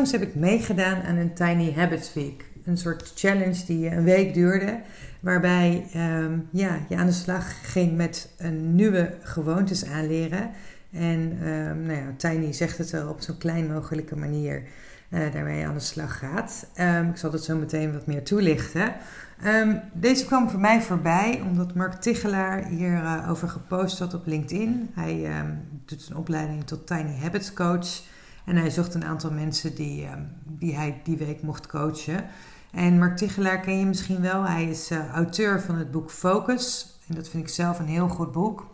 Onlangs 0.00 0.20
heb 0.20 0.34
ik 0.34 0.40
meegedaan 0.40 1.02
aan 1.02 1.16
een 1.16 1.34
Tiny 1.34 1.72
Habits 1.72 2.14
Week. 2.14 2.44
Een 2.64 2.78
soort 2.78 3.12
challenge 3.14 3.64
die 3.66 3.90
een 3.90 4.04
week 4.04 4.34
duurde. 4.34 4.80
Waarbij 5.20 5.86
um, 5.96 6.48
ja, 6.50 6.78
je 6.88 6.96
aan 6.96 7.06
de 7.06 7.12
slag 7.12 7.72
ging 7.72 7.96
met 7.96 8.30
een 8.38 8.74
nieuwe 8.74 9.14
gewoontes 9.22 9.86
aanleren. 9.86 10.50
En 10.92 11.48
um, 11.48 11.82
nou 11.82 11.98
ja, 11.98 12.14
Tiny 12.16 12.52
zegt 12.52 12.78
het 12.78 12.90
wel 12.90 13.08
op 13.08 13.20
zo'n 13.20 13.38
klein 13.38 13.72
mogelijke 13.72 14.16
manier 14.16 14.62
uh, 15.10 15.32
daarmee 15.32 15.66
aan 15.66 15.74
de 15.74 15.80
slag 15.80 16.18
gaat. 16.18 16.66
Um, 16.80 17.08
ik 17.08 17.16
zal 17.16 17.30
dat 17.30 17.44
zo 17.44 17.56
meteen 17.56 17.92
wat 17.92 18.06
meer 18.06 18.22
toelichten. 18.22 18.92
deze 19.92 20.24
kwam 20.24 20.50
voor 20.50 20.60
mij 20.60 20.82
voorbij 20.82 21.42
omdat 21.48 21.74
Mark 21.74 21.94
Tichelaar 21.94 22.66
hierover 22.66 23.22
uh, 23.22 23.30
over 23.30 23.48
gepost 23.48 23.98
had 23.98 24.14
op 24.14 24.26
LinkedIn. 24.26 24.90
Hij 24.94 25.30
doet 25.84 26.06
een 26.10 26.16
opleiding 26.16 26.66
tot 26.66 26.86
Tiny 26.86 27.18
Habits 27.22 27.52
Coach. 27.52 28.02
En 28.50 28.56
hij 28.56 28.70
zocht 28.70 28.94
een 28.94 29.04
aantal 29.04 29.30
mensen 29.30 29.74
die, 29.74 30.08
die 30.44 30.76
hij 30.76 31.00
die 31.04 31.16
week 31.16 31.42
mocht 31.42 31.66
coachen. 31.66 32.24
En 32.70 32.98
Mark 32.98 33.16
Tichelaar 33.16 33.60
ken 33.60 33.78
je 33.78 33.86
misschien 33.86 34.20
wel. 34.20 34.42
Hij 34.42 34.64
is 34.64 34.90
uh, 34.90 35.08
auteur 35.08 35.60
van 35.60 35.74
het 35.74 35.90
boek 35.90 36.10
Focus. 36.10 36.98
En 37.08 37.14
dat 37.14 37.28
vind 37.28 37.42
ik 37.42 37.48
zelf 37.48 37.78
een 37.78 37.86
heel 37.86 38.08
goed 38.08 38.32
boek. 38.32 38.66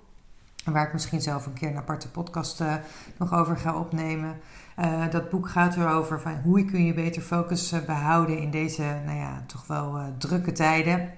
Waar 0.65 0.87
ik 0.87 0.93
misschien 0.93 1.21
zelf 1.21 1.47
een 1.47 1.53
keer 1.53 1.69
een 1.69 1.77
aparte 1.77 2.11
podcast 2.11 2.61
uh, 2.61 2.75
nog 3.19 3.35
over 3.35 3.57
ga 3.57 3.79
opnemen. 3.79 4.37
Uh, 4.79 5.11
dat 5.11 5.31
boek 5.31 5.49
gaat 5.49 5.77
erover 5.77 6.21
van 6.21 6.41
hoe 6.45 6.65
kun 6.65 6.85
je 6.85 6.95
beter 6.95 7.23
focus 7.23 7.75
behouden 7.87 8.39
in 8.39 8.51
deze, 8.51 8.83
nou 9.05 9.19
ja, 9.19 9.45
toch 9.47 9.67
wel 9.67 10.01
drukke 10.19 10.53
tijden. 10.53 11.11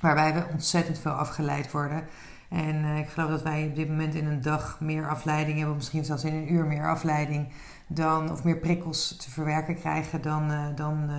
Waarbij 0.00 0.34
we 0.34 0.46
ontzettend 0.52 0.98
veel 0.98 1.12
afgeleid 1.12 1.70
worden. 1.70 2.04
En 2.48 2.84
ik 2.84 3.08
geloof 3.08 3.30
dat 3.30 3.42
wij 3.42 3.66
op 3.66 3.74
dit 3.74 3.88
moment 3.88 4.14
in 4.14 4.26
een 4.26 4.42
dag 4.42 4.80
meer 4.80 5.08
afleiding 5.08 5.58
hebben, 5.58 5.76
misschien 5.76 6.04
zelfs 6.04 6.24
in 6.24 6.34
een 6.34 6.52
uur 6.52 6.66
meer 6.66 6.88
afleiding, 6.88 7.48
dan, 7.86 8.32
of 8.32 8.44
meer 8.44 8.58
prikkels 8.58 9.16
te 9.16 9.30
verwerken 9.30 9.74
krijgen 9.74 10.22
dan, 10.22 10.52
dan 10.74 11.10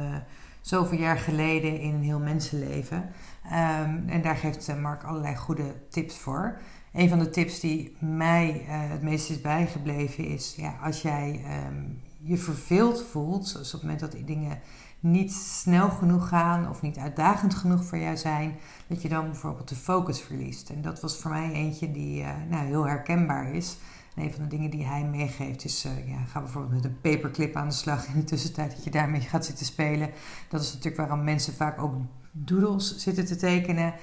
zoveel 0.62 0.98
jaar 0.98 1.18
geleden 1.18 1.80
in 1.80 1.94
een 1.94 2.04
heel 2.04 2.20
mensenleven. 2.20 2.98
Um, 3.46 4.10
en 4.10 4.22
daar 4.22 4.36
geeft 4.36 4.80
Mark 4.80 5.04
allerlei 5.04 5.36
goede 5.36 5.76
tips 5.90 6.18
voor. 6.18 6.60
Een 6.94 7.10
van 7.10 7.20
de 7.20 7.30
tips 7.30 7.60
die 7.60 7.98
mij 8.00 8.64
het 8.68 9.02
meest 9.02 9.30
is 9.30 9.42
bijgebleven 9.42 10.26
is: 10.26 10.56
ja, 10.58 10.76
als 10.84 11.02
jij 11.02 11.46
um, 11.68 12.02
je 12.18 12.38
verveeld 12.38 13.04
voelt, 13.04 13.58
dus 13.58 13.68
op 13.68 13.72
het 13.72 13.82
moment 13.82 14.00
dat 14.00 14.16
dingen 14.26 14.60
niet 15.00 15.34
snel 15.34 15.90
genoeg 15.90 16.28
gaan 16.28 16.70
of 16.70 16.82
niet 16.82 16.98
uitdagend 16.98 17.56
genoeg 17.56 17.84
voor 17.84 17.98
jou 17.98 18.18
zijn, 18.18 18.56
dat 18.88 19.02
je 19.02 19.10
dan 19.10 19.26
bijvoorbeeld 19.26 19.70
de 19.70 19.76
focus 19.76 20.22
verliest. 20.22 20.70
En 20.70 20.82
dat 20.82 21.02
was 21.02 21.18
voor 21.18 21.32
mij 21.32 21.52
eentje 21.52 21.92
die 21.92 22.22
uh, 22.22 22.30
nou, 22.50 22.66
heel 22.66 22.88
herkenbaar 22.88 23.54
is. 23.54 23.78
En 24.20 24.26
een 24.26 24.34
van 24.34 24.44
de 24.44 24.50
dingen 24.50 24.70
die 24.70 24.86
hij 24.86 25.04
meegeeft 25.04 25.66
is, 25.66 25.86
uh, 25.86 26.10
ja, 26.10 26.18
ga 26.26 26.42
bijvoorbeeld 26.42 26.74
met 26.74 26.84
een 26.84 27.02
paperclip 27.02 27.56
aan 27.56 27.68
de 27.68 27.74
slag 27.74 28.08
in 28.08 28.20
de 28.20 28.24
tussentijd 28.24 28.72
dat 28.76 28.84
je 28.84 28.90
daarmee 28.90 29.22
gaat 29.22 29.46
zitten 29.46 29.66
spelen. 29.66 30.10
Dat 30.50 30.62
is 30.62 30.68
natuurlijk 30.68 30.98
waarom 30.98 31.24
mensen 31.24 31.54
vaak 31.54 31.82
ook 31.82 31.94
doodles 32.32 32.98
zitten 32.98 33.26
te 33.26 33.36
tekenen. 33.36 33.94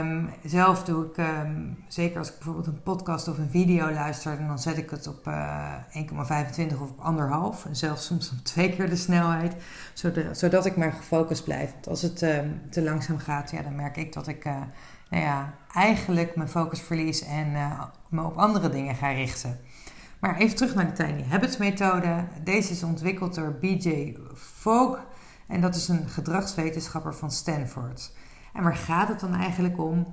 Um, 0.00 0.30
zelf 0.44 0.84
doe 0.84 1.06
ik, 1.06 1.16
um, 1.16 1.84
zeker 1.88 2.18
als 2.18 2.28
ik 2.28 2.34
bijvoorbeeld 2.34 2.66
een 2.66 2.82
podcast 2.82 3.28
of 3.28 3.38
een 3.38 3.50
video 3.50 3.90
luister, 3.90 4.46
dan 4.46 4.58
zet 4.58 4.76
ik 4.76 4.90
het 4.90 5.06
op 5.06 5.26
uh, 5.26 5.74
1,25 5.94 6.72
of 6.72 6.90
op 6.90 7.00
anderhalf. 7.00 7.66
En 7.66 7.76
zelfs 7.76 8.06
soms 8.06 8.30
op 8.30 8.38
twee 8.38 8.70
keer 8.70 8.88
de 8.88 8.96
snelheid, 8.96 9.56
zodat, 9.92 10.38
zodat 10.38 10.66
ik 10.66 10.76
maar 10.76 10.92
gefocust 10.92 11.44
blijf. 11.44 11.72
Als 11.88 12.02
het 12.02 12.22
um, 12.22 12.60
te 12.70 12.82
langzaam 12.82 13.18
gaat, 13.18 13.50
ja, 13.50 13.62
dan 13.62 13.74
merk 13.74 13.96
ik 13.96 14.12
dat 14.12 14.28
ik 14.28 14.44
uh, 14.44 14.62
nou 15.14 15.26
ja, 15.26 15.54
eigenlijk 15.72 16.36
mijn 16.36 16.48
focus 16.48 16.80
verlies 16.80 17.22
en 17.22 17.50
uh, 17.52 17.82
me 18.08 18.22
op 18.22 18.36
andere 18.36 18.68
dingen 18.68 18.94
ga 18.94 19.08
richten. 19.08 19.60
Maar 20.20 20.36
even 20.36 20.56
terug 20.56 20.74
naar 20.74 20.94
de 20.94 21.04
Tiny 21.04 21.24
Habits 21.28 21.56
methode. 21.56 22.24
Deze 22.44 22.72
is 22.72 22.82
ontwikkeld 22.82 23.34
door 23.34 23.58
BJ 23.60 24.16
Fogg 24.34 24.98
en 25.46 25.60
dat 25.60 25.74
is 25.74 25.88
een 25.88 26.08
gedragswetenschapper 26.08 27.14
van 27.14 27.30
Stanford. 27.30 28.12
En 28.52 28.62
waar 28.62 28.76
gaat 28.76 29.08
het 29.08 29.20
dan 29.20 29.34
eigenlijk 29.34 29.78
om? 29.78 30.06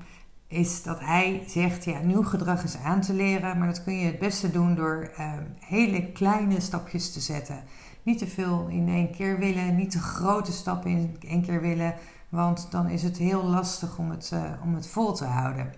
Is 0.47 0.83
dat 0.83 0.99
hij 0.99 1.43
zegt, 1.47 1.83
ja, 1.83 1.99
nieuw 1.99 2.23
gedrag 2.23 2.63
is 2.63 2.77
aan 2.77 3.01
te 3.01 3.13
leren, 3.13 3.57
maar 3.57 3.67
dat 3.67 3.83
kun 3.83 3.99
je 3.99 4.05
het 4.05 4.19
beste 4.19 4.51
doen 4.51 4.75
door 4.75 5.11
uh, 5.19 5.33
hele 5.59 6.11
kleine 6.11 6.59
stapjes 6.59 7.13
te 7.13 7.19
zetten. 7.19 7.63
Niet 8.03 8.17
te 8.17 8.27
veel 8.27 8.67
in 8.67 8.87
één 8.87 9.11
keer 9.11 9.39
willen, 9.39 9.75
niet 9.75 9.91
te 9.91 9.99
grote 9.99 10.51
stappen 10.51 10.91
in 10.91 11.15
één 11.19 11.41
keer 11.41 11.61
willen, 11.61 11.93
want 12.31 12.67
dan 12.71 12.89
is 12.89 13.03
het 13.03 13.17
heel 13.17 13.43
lastig 13.43 13.97
om 13.97 14.09
het, 14.09 14.31
uh, 14.33 14.43
om 14.63 14.75
het 14.75 14.87
vol 14.87 15.13
te 15.13 15.25
houden. 15.25 15.73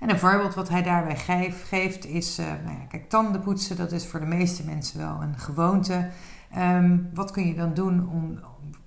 En 0.00 0.10
een 0.10 0.18
voorbeeld 0.18 0.54
wat 0.54 0.68
hij 0.68 0.82
daarbij 0.82 1.16
geeft, 1.56 2.06
is, 2.06 2.38
uh, 2.38 2.46
nou 2.46 2.78
ja, 2.78 2.84
kijk, 2.88 3.08
tanden 3.08 3.40
poetsen, 3.40 3.76
dat 3.76 3.92
is 3.92 4.06
voor 4.06 4.20
de 4.20 4.26
meeste 4.26 4.64
mensen 4.64 4.98
wel 4.98 5.22
een 5.22 5.38
gewoonte. 5.38 6.08
Um, 6.58 7.10
wat 7.14 7.30
kun 7.30 7.46
je 7.46 7.54
dan 7.54 7.74
doen 7.74 8.08
om 8.10 8.38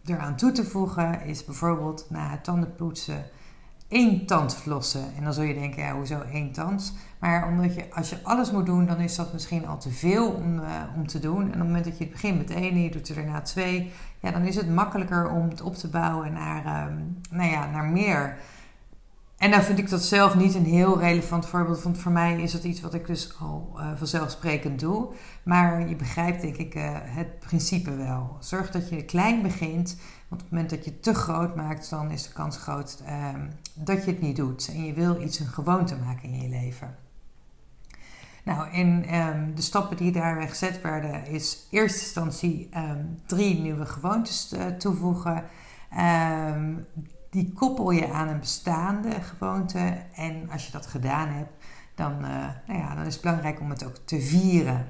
eraan 0.05 0.35
toe 0.35 0.51
te 0.51 0.65
voegen, 0.65 1.21
is 1.21 1.45
bijvoorbeeld 1.45 2.05
na 2.09 2.29
het 2.29 2.43
tandenpoetsen 2.43 3.25
één 3.91 4.25
tand 4.25 4.55
flossen. 4.55 5.03
En 5.17 5.23
dan 5.23 5.33
zul 5.33 5.43
je 5.43 5.53
denken, 5.53 5.83
ja, 5.83 5.95
hoezo 5.95 6.21
één 6.31 6.51
tand? 6.51 6.93
Maar 7.19 7.47
omdat 7.47 7.75
je, 7.75 7.93
als 7.93 8.09
je 8.09 8.17
alles 8.23 8.51
moet 8.51 8.65
doen, 8.65 8.85
dan 8.85 8.99
is 8.99 9.15
dat 9.15 9.33
misschien 9.33 9.67
al 9.67 9.79
te 9.79 9.91
veel 9.91 10.29
om, 10.29 10.59
uh, 10.59 10.65
om 10.95 11.07
te 11.07 11.19
doen. 11.19 11.41
En 11.41 11.45
op 11.45 11.51
het 11.53 11.63
moment 11.63 11.85
dat 11.85 11.97
je 11.97 12.03
het 12.03 12.13
begint 12.13 12.37
met 12.37 12.49
één 12.49 12.71
en 12.71 12.83
je 12.83 12.91
doet 12.91 13.09
er 13.09 13.15
daarna 13.15 13.41
twee, 13.41 13.91
ja, 14.19 14.31
dan 14.31 14.41
is 14.41 14.55
het 14.55 14.69
makkelijker 14.69 15.29
om 15.29 15.49
het 15.49 15.61
op 15.61 15.75
te 15.75 15.87
bouwen 15.87 16.33
naar, 16.33 16.87
um, 16.87 17.17
nou 17.29 17.49
ja, 17.49 17.69
naar 17.69 17.85
meer. 17.85 18.37
En 19.37 19.51
dan 19.51 19.61
vind 19.61 19.79
ik 19.79 19.89
dat 19.89 20.03
zelf 20.03 20.35
niet 20.35 20.55
een 20.55 20.65
heel 20.65 20.99
relevant 20.99 21.45
voorbeeld. 21.45 21.83
Want 21.83 21.97
voor 21.97 22.11
mij 22.11 22.41
is 22.41 22.51
dat 22.51 22.63
iets 22.63 22.81
wat 22.81 22.93
ik 22.93 23.07
dus 23.07 23.35
al 23.39 23.73
uh, 23.77 23.91
vanzelfsprekend 23.95 24.79
doe. 24.79 25.13
Maar 25.43 25.89
je 25.89 25.95
begrijpt 25.95 26.41
denk 26.41 26.55
ik 26.55 26.75
uh, 26.75 26.83
het 26.93 27.39
principe 27.39 27.95
wel. 27.95 28.37
Zorg 28.39 28.71
dat 28.71 28.89
je 28.89 29.05
klein 29.05 29.41
begint. 29.41 29.97
Want 30.31 30.43
op 30.43 30.49
het 30.49 30.51
moment 30.51 30.69
dat 30.69 30.85
je 30.85 30.91
het 30.91 31.03
te 31.03 31.13
groot 31.13 31.55
maakt, 31.55 31.89
dan 31.89 32.11
is 32.11 32.23
de 32.23 32.33
kans 32.33 32.57
groot 32.57 33.03
uh, 33.07 33.27
dat 33.73 34.05
je 34.05 34.11
het 34.11 34.21
niet 34.21 34.35
doet. 34.35 34.67
En 34.73 34.85
je 34.85 34.93
wil 34.93 35.21
iets 35.21 35.39
een 35.39 35.47
gewoonte 35.47 35.95
maken 35.95 36.29
in 36.29 36.41
je 36.41 36.49
leven. 36.49 36.95
Nou, 38.43 38.69
en 38.71 39.15
um, 39.15 39.55
de 39.55 39.61
stappen 39.61 39.97
die 39.97 40.11
daarbij 40.11 40.47
gezet 40.47 40.81
werden, 40.81 41.25
is 41.25 41.67
in 41.69 41.77
eerste 41.77 41.99
instantie 41.99 42.69
um, 42.77 43.19
drie 43.25 43.59
nieuwe 43.59 43.85
gewoontes 43.85 44.55
toevoegen. 44.77 45.43
Um, 45.99 46.85
die 47.29 47.53
koppel 47.53 47.91
je 47.91 48.11
aan 48.11 48.27
een 48.27 48.39
bestaande 48.39 49.11
gewoonte. 49.21 49.97
En 50.15 50.49
als 50.49 50.65
je 50.65 50.71
dat 50.71 50.87
gedaan 50.87 51.27
hebt, 51.27 51.65
dan, 51.95 52.11
uh, 52.11 52.47
nou 52.67 52.79
ja, 52.79 52.95
dan 52.95 53.05
is 53.05 53.13
het 53.13 53.23
belangrijk 53.23 53.59
om 53.59 53.69
het 53.69 53.85
ook 53.85 53.97
te 54.05 54.21
vieren. 54.21 54.87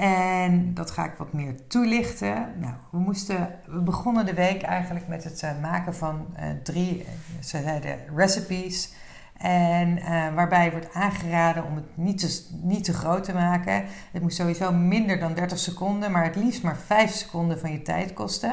En 0.00 0.74
dat 0.74 0.90
ga 0.90 1.04
ik 1.04 1.14
wat 1.16 1.32
meer 1.32 1.54
toelichten. 1.66 2.52
Nou, 2.58 2.74
we, 2.90 2.98
moesten, 2.98 3.50
we 3.66 3.80
begonnen 3.80 4.26
de 4.26 4.34
week 4.34 4.62
eigenlijk 4.62 5.08
met 5.08 5.24
het 5.24 5.42
uh, 5.42 5.50
maken 5.62 5.94
van 5.94 6.26
uh, 6.36 6.42
drie, 6.62 7.04
ze 7.40 7.60
zeiden 7.62 7.98
recipes. 8.14 8.92
En 9.36 9.98
waarbij 10.34 10.70
wordt 10.70 10.94
aangeraden 10.94 11.64
om 11.64 11.74
het 11.74 11.96
niet 11.96 12.18
te, 12.18 12.46
niet 12.62 12.84
te 12.84 12.92
groot 12.92 13.24
te 13.24 13.32
maken. 13.32 13.84
Het 14.12 14.22
moet 14.22 14.34
sowieso 14.34 14.72
minder 14.72 15.18
dan 15.18 15.34
30 15.34 15.58
seconden, 15.58 16.12
maar 16.12 16.24
het 16.24 16.36
liefst 16.36 16.62
maar 16.62 16.76
5 16.76 17.10
seconden 17.10 17.58
van 17.58 17.72
je 17.72 17.82
tijd 17.82 18.12
kosten. 18.12 18.50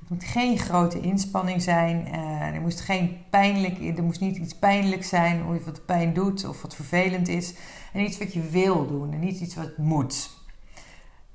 Het 0.00 0.08
moet 0.08 0.24
geen 0.24 0.58
grote 0.58 1.00
inspanning 1.00 1.62
zijn. 1.62 2.08
Uh, 2.14 2.54
er, 2.54 2.60
moest 2.60 2.80
geen 2.80 3.16
pijnlijk, 3.30 3.98
er 3.98 4.04
moest 4.04 4.20
niet 4.20 4.36
iets 4.36 4.54
pijnlijks 4.54 5.08
zijn, 5.08 5.46
of 5.46 5.64
wat 5.64 5.86
pijn 5.86 6.12
doet 6.12 6.48
of 6.48 6.62
wat 6.62 6.74
vervelend 6.74 7.28
is. 7.28 7.54
En 7.92 8.00
iets 8.00 8.18
wat 8.18 8.32
je 8.32 8.42
wil 8.42 8.86
doen 8.86 9.12
en 9.12 9.20
niet 9.20 9.40
iets 9.40 9.54
wat 9.54 9.78
moet. 9.78 10.39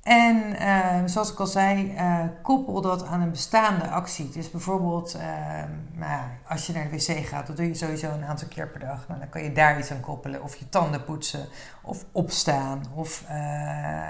En 0.06 0.36
uh, 0.60 0.96
zoals 1.04 1.32
ik 1.32 1.38
al 1.38 1.46
zei, 1.46 1.94
uh, 1.94 2.20
koppel 2.42 2.80
dat 2.80 3.06
aan 3.06 3.20
een 3.20 3.30
bestaande 3.30 3.88
actie. 3.88 4.28
Dus 4.28 4.50
bijvoorbeeld, 4.50 5.18
nou, 5.92 6.22
als 6.48 6.66
je 6.66 6.72
naar 6.72 6.90
de 6.90 6.96
wc 6.96 7.26
gaat, 7.26 7.46
dat 7.46 7.56
doe 7.56 7.66
je 7.66 7.74
sowieso 7.74 8.10
een 8.10 8.24
aantal 8.24 8.48
keer 8.48 8.68
per 8.68 8.80
dag. 8.80 9.08
Nou, 9.08 9.20
dan 9.20 9.28
kan 9.28 9.42
je 9.42 9.52
daar 9.52 9.78
iets 9.78 9.90
aan 9.90 10.00
koppelen. 10.00 10.42
Of 10.42 10.56
je 10.56 10.68
tanden 10.68 11.04
poetsen, 11.04 11.46
of 11.82 12.04
opstaan, 12.12 12.82
of 12.94 13.24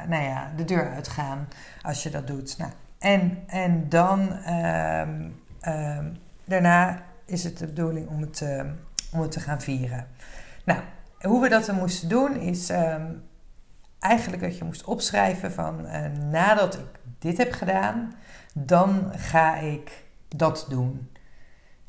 nou 0.08 0.22
ja, 0.22 0.52
de 0.56 0.64
deur 0.64 0.90
uitgaan 0.90 1.48
als 1.82 2.02
je 2.02 2.10
dat 2.10 2.26
doet. 2.26 2.58
Nou, 2.58 2.70
en, 2.98 3.43
en 3.46 3.88
dan 3.88 4.20
um, 4.48 6.19
daarna 6.44 7.02
is 7.25 7.44
het 7.44 7.58
de 7.58 7.66
bedoeling 7.66 8.08
om 8.08 8.20
het, 8.20 8.44
om 9.12 9.20
het 9.20 9.31
te 9.31 9.40
gaan 9.40 9.60
vieren. 9.60 10.06
Nou, 10.64 10.81
hoe 11.20 11.43
we 11.43 11.48
dat 11.48 11.66
dan 11.66 11.76
moesten 11.76 12.08
doen 12.08 12.37
is 12.37 12.70
ehm, 12.70 13.04
eigenlijk 13.98 14.43
dat 14.43 14.58
je 14.58 14.64
moest 14.64 14.84
opschrijven 14.84 15.52
van 15.52 15.87
uh, 15.87 16.00
nadat 16.31 16.75
ik 16.75 17.00
dit 17.19 17.38
heb 17.38 17.52
gedaan, 17.52 18.14
dan 18.52 19.12
ga 19.16 19.56
ik 19.56 20.04
dat 20.28 20.66
doen. 20.69 21.10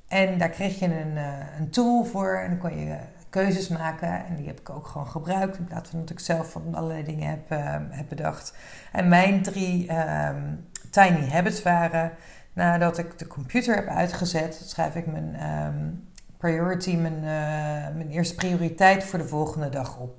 En 0.08 0.38
daar 0.38 0.50
kreeg 0.50 0.80
je 0.80 0.86
een, 0.86 1.16
uh, 1.16 1.60
een 1.60 1.70
tool 1.70 2.04
voor 2.04 2.36
en 2.36 2.50
dan 2.50 2.60
kon 2.60 2.78
je 2.78 2.98
keuzes 3.30 3.68
maken. 3.68 4.26
En 4.26 4.36
die 4.36 4.48
heb 4.48 4.60
ik 4.60 4.70
ook 4.70 4.88
gewoon 4.88 5.08
gebruikt 5.08 5.58
in 5.58 5.66
plaats 5.66 5.90
van 5.90 6.00
dat 6.00 6.10
ik 6.10 6.20
zelf 6.20 6.52
van 6.52 6.76
allerlei 6.76 7.04
dingen 7.04 7.30
heb, 7.30 7.52
uh, 7.52 7.76
heb 7.90 8.10
bedacht. 8.10 8.54
En 8.92 9.08
mijn 9.08 9.42
drie 9.42 9.98
um, 9.98 10.66
tiny 10.92 11.30
habits 11.30 11.64
waren 11.64 12.12
nadat 12.54 12.98
ik 12.98 13.20
de 13.20 13.28
computer 13.28 13.76
heb 13.76 13.88
uitgezet, 13.88 14.62
schrijf 14.66 14.96
ik 14.96 15.06
mijn 15.08 15.52
um, 15.66 16.08
priority, 16.38 16.96
mijn, 16.96 17.14
uh, 17.14 17.96
mijn 17.96 18.10
eerste 18.10 18.36
prioriteit 18.36 19.04
voor 19.04 19.20
de 19.20 19.28
volgende 19.28 19.70
dag 19.70 19.98
op. 19.98 20.16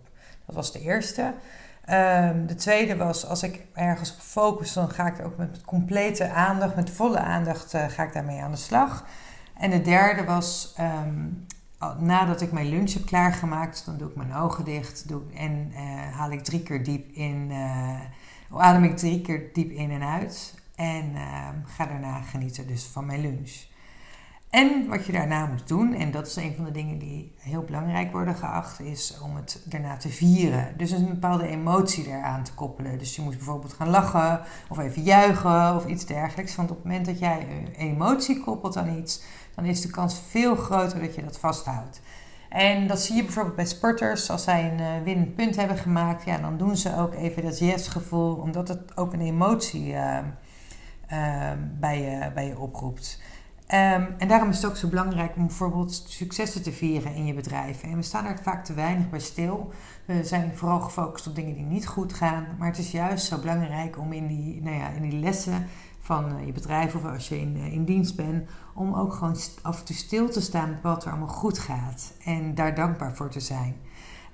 Dat 0.46 0.54
was 0.54 0.72
de 0.72 0.80
eerste. 0.80 1.34
Um, 1.90 2.46
de 2.46 2.54
tweede 2.54 2.96
was, 2.96 3.26
als 3.26 3.42
ik 3.42 3.66
ergens 3.74 4.12
op 4.12 4.18
focus, 4.18 4.72
dan 4.72 4.90
ga 4.90 5.06
ik 5.06 5.24
ook 5.24 5.36
met 5.36 5.60
complete 5.64 6.30
aandacht, 6.30 6.76
met 6.76 6.90
volle 6.90 7.18
aandacht, 7.18 7.74
uh, 7.74 7.88
ga 7.88 8.02
ik 8.02 8.12
daarmee 8.12 8.40
aan 8.40 8.50
de 8.50 8.56
slag. 8.56 9.06
En 9.54 9.70
de 9.70 9.80
derde 9.80 10.24
was, 10.24 10.74
um, 10.80 11.46
nadat 11.98 12.40
ik 12.40 12.52
mijn 12.52 12.68
lunch 12.68 12.92
heb 12.92 13.06
klaargemaakt, 13.06 13.82
dan 13.84 13.96
doe 13.96 14.08
ik 14.08 14.16
mijn 14.16 14.34
ogen 14.34 14.64
dicht 14.64 15.08
doe, 15.08 15.22
en 15.34 15.72
uh, 15.72 15.78
haal 16.16 16.30
ik 16.30 16.44
drie 16.44 16.62
keer 16.62 16.84
diep 16.84 17.10
in, 17.10 17.50
uh, 17.50 18.00
adem 18.56 18.84
ik 18.84 18.96
drie 18.96 19.20
keer 19.20 19.50
diep 19.52 19.70
in 19.70 19.90
en 19.90 20.02
uit. 20.02 20.54
En 20.74 21.10
uh, 21.14 21.48
ga 21.64 21.86
daarna 21.86 22.20
genieten 22.20 22.66
dus 22.66 22.84
van 22.84 23.06
mijn 23.06 23.20
lunch. 23.20 23.66
En 24.50 24.88
wat 24.88 25.06
je 25.06 25.12
daarna 25.12 25.46
moet 25.46 25.68
doen, 25.68 25.94
en 25.94 26.10
dat 26.10 26.26
is 26.26 26.36
een 26.36 26.54
van 26.56 26.64
de 26.64 26.70
dingen 26.70 26.98
die 26.98 27.32
heel 27.38 27.62
belangrijk 27.62 28.12
worden 28.12 28.34
geacht, 28.34 28.80
is 28.80 29.18
om 29.22 29.36
het 29.36 29.62
daarna 29.64 29.96
te 29.96 30.08
vieren. 30.08 30.74
Dus 30.76 30.90
een 30.90 31.08
bepaalde 31.08 31.46
emotie 31.46 32.06
eraan 32.06 32.42
te 32.42 32.54
koppelen. 32.54 32.98
Dus 32.98 33.16
je 33.16 33.22
moet 33.22 33.36
bijvoorbeeld 33.36 33.72
gaan 33.72 33.88
lachen, 33.88 34.40
of 34.68 34.78
even 34.78 35.02
juichen, 35.02 35.74
of 35.76 35.86
iets 35.86 36.06
dergelijks. 36.06 36.56
Want 36.56 36.70
op 36.70 36.76
het 36.76 36.84
moment 36.84 37.06
dat 37.06 37.18
jij 37.18 37.46
een 37.50 37.74
emotie 37.74 38.40
koppelt 38.40 38.76
aan 38.76 38.96
iets, 38.98 39.22
dan 39.54 39.64
is 39.64 39.80
de 39.80 39.90
kans 39.90 40.20
veel 40.28 40.56
groter 40.56 41.00
dat 41.00 41.14
je 41.14 41.24
dat 41.24 41.38
vasthoudt. 41.38 42.00
En 42.48 42.86
dat 42.86 43.00
zie 43.00 43.16
je 43.16 43.22
bijvoorbeeld 43.22 43.56
bij 43.56 43.66
sporters. 43.66 44.30
Als 44.30 44.44
zij 44.44 44.70
een 44.70 44.80
uh, 44.80 45.02
winnend 45.04 45.34
punt 45.34 45.56
hebben 45.56 45.76
gemaakt, 45.76 46.24
ja, 46.24 46.38
dan 46.38 46.56
doen 46.56 46.76
ze 46.76 46.96
ook 46.96 47.14
even 47.14 47.42
dat 47.42 47.58
yes-gevoel, 47.58 48.34
omdat 48.34 48.68
het 48.68 48.96
ook 48.96 49.12
een 49.12 49.20
emotie 49.20 49.92
uh, 49.92 50.18
uh, 51.12 51.50
bij, 51.80 52.02
je, 52.02 52.30
bij 52.34 52.46
je 52.46 52.58
oproept. 52.58 53.20
Um, 53.74 54.14
en 54.18 54.28
daarom 54.28 54.48
is 54.48 54.56
het 54.56 54.66
ook 54.66 54.76
zo 54.76 54.88
belangrijk 54.88 55.36
om 55.36 55.46
bijvoorbeeld 55.46 56.04
successen 56.06 56.62
te 56.62 56.72
vieren 56.72 57.14
in 57.14 57.26
je 57.26 57.34
bedrijf. 57.34 57.82
En 57.82 57.96
we 57.96 58.02
staan 58.02 58.26
er 58.26 58.38
vaak 58.42 58.64
te 58.64 58.74
weinig 58.74 59.10
bij 59.10 59.20
stil. 59.20 59.72
We 60.04 60.24
zijn 60.24 60.56
vooral 60.56 60.80
gefocust 60.80 61.26
op 61.26 61.34
dingen 61.34 61.54
die 61.54 61.64
niet 61.64 61.86
goed 61.86 62.12
gaan. 62.12 62.46
Maar 62.58 62.68
het 62.68 62.78
is 62.78 62.90
juist 62.90 63.26
zo 63.26 63.38
belangrijk 63.38 63.98
om 63.98 64.12
in 64.12 64.26
die, 64.26 64.62
nou 64.62 64.76
ja, 64.76 64.88
in 64.88 65.02
die 65.02 65.20
lessen 65.20 65.66
van 66.00 66.36
uh, 66.38 66.46
je 66.46 66.52
bedrijf 66.52 66.94
of 66.94 67.04
als 67.04 67.28
je 67.28 67.40
in, 67.40 67.56
uh, 67.56 67.72
in 67.72 67.84
dienst 67.84 68.16
bent, 68.16 68.48
om 68.74 68.94
ook 68.94 69.12
gewoon 69.12 69.36
af 69.62 69.78
en 69.78 69.84
toe 69.84 69.96
stil 69.96 70.28
te 70.28 70.40
staan 70.40 70.70
met 70.70 70.82
wat 70.82 71.04
er 71.04 71.10
allemaal 71.10 71.28
goed 71.28 71.58
gaat. 71.58 72.12
En 72.24 72.54
daar 72.54 72.74
dankbaar 72.74 73.14
voor 73.14 73.30
te 73.30 73.40
zijn. 73.40 73.76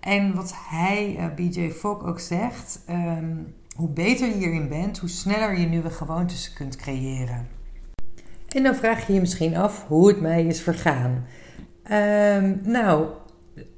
En 0.00 0.34
wat 0.34 0.54
hij, 0.56 1.16
uh, 1.18 1.34
BJ 1.34 1.70
Fogg, 1.70 2.02
ook 2.02 2.20
zegt, 2.20 2.80
um, 2.90 3.54
hoe 3.76 3.88
beter 3.88 4.28
je 4.28 4.34
hierin 4.34 4.68
bent, 4.68 4.98
hoe 4.98 5.08
sneller 5.08 5.58
je 5.58 5.66
nieuwe 5.66 5.90
gewoontes 5.90 6.52
kunt 6.52 6.76
creëren. 6.76 7.53
En 8.54 8.62
dan 8.62 8.74
vraag 8.74 9.06
je 9.06 9.12
je 9.12 9.20
misschien 9.20 9.56
af 9.56 9.84
hoe 9.88 10.08
het 10.08 10.20
mij 10.20 10.44
is 10.44 10.60
vergaan. 10.60 11.26
Um, 11.92 12.60
nou, 12.64 13.06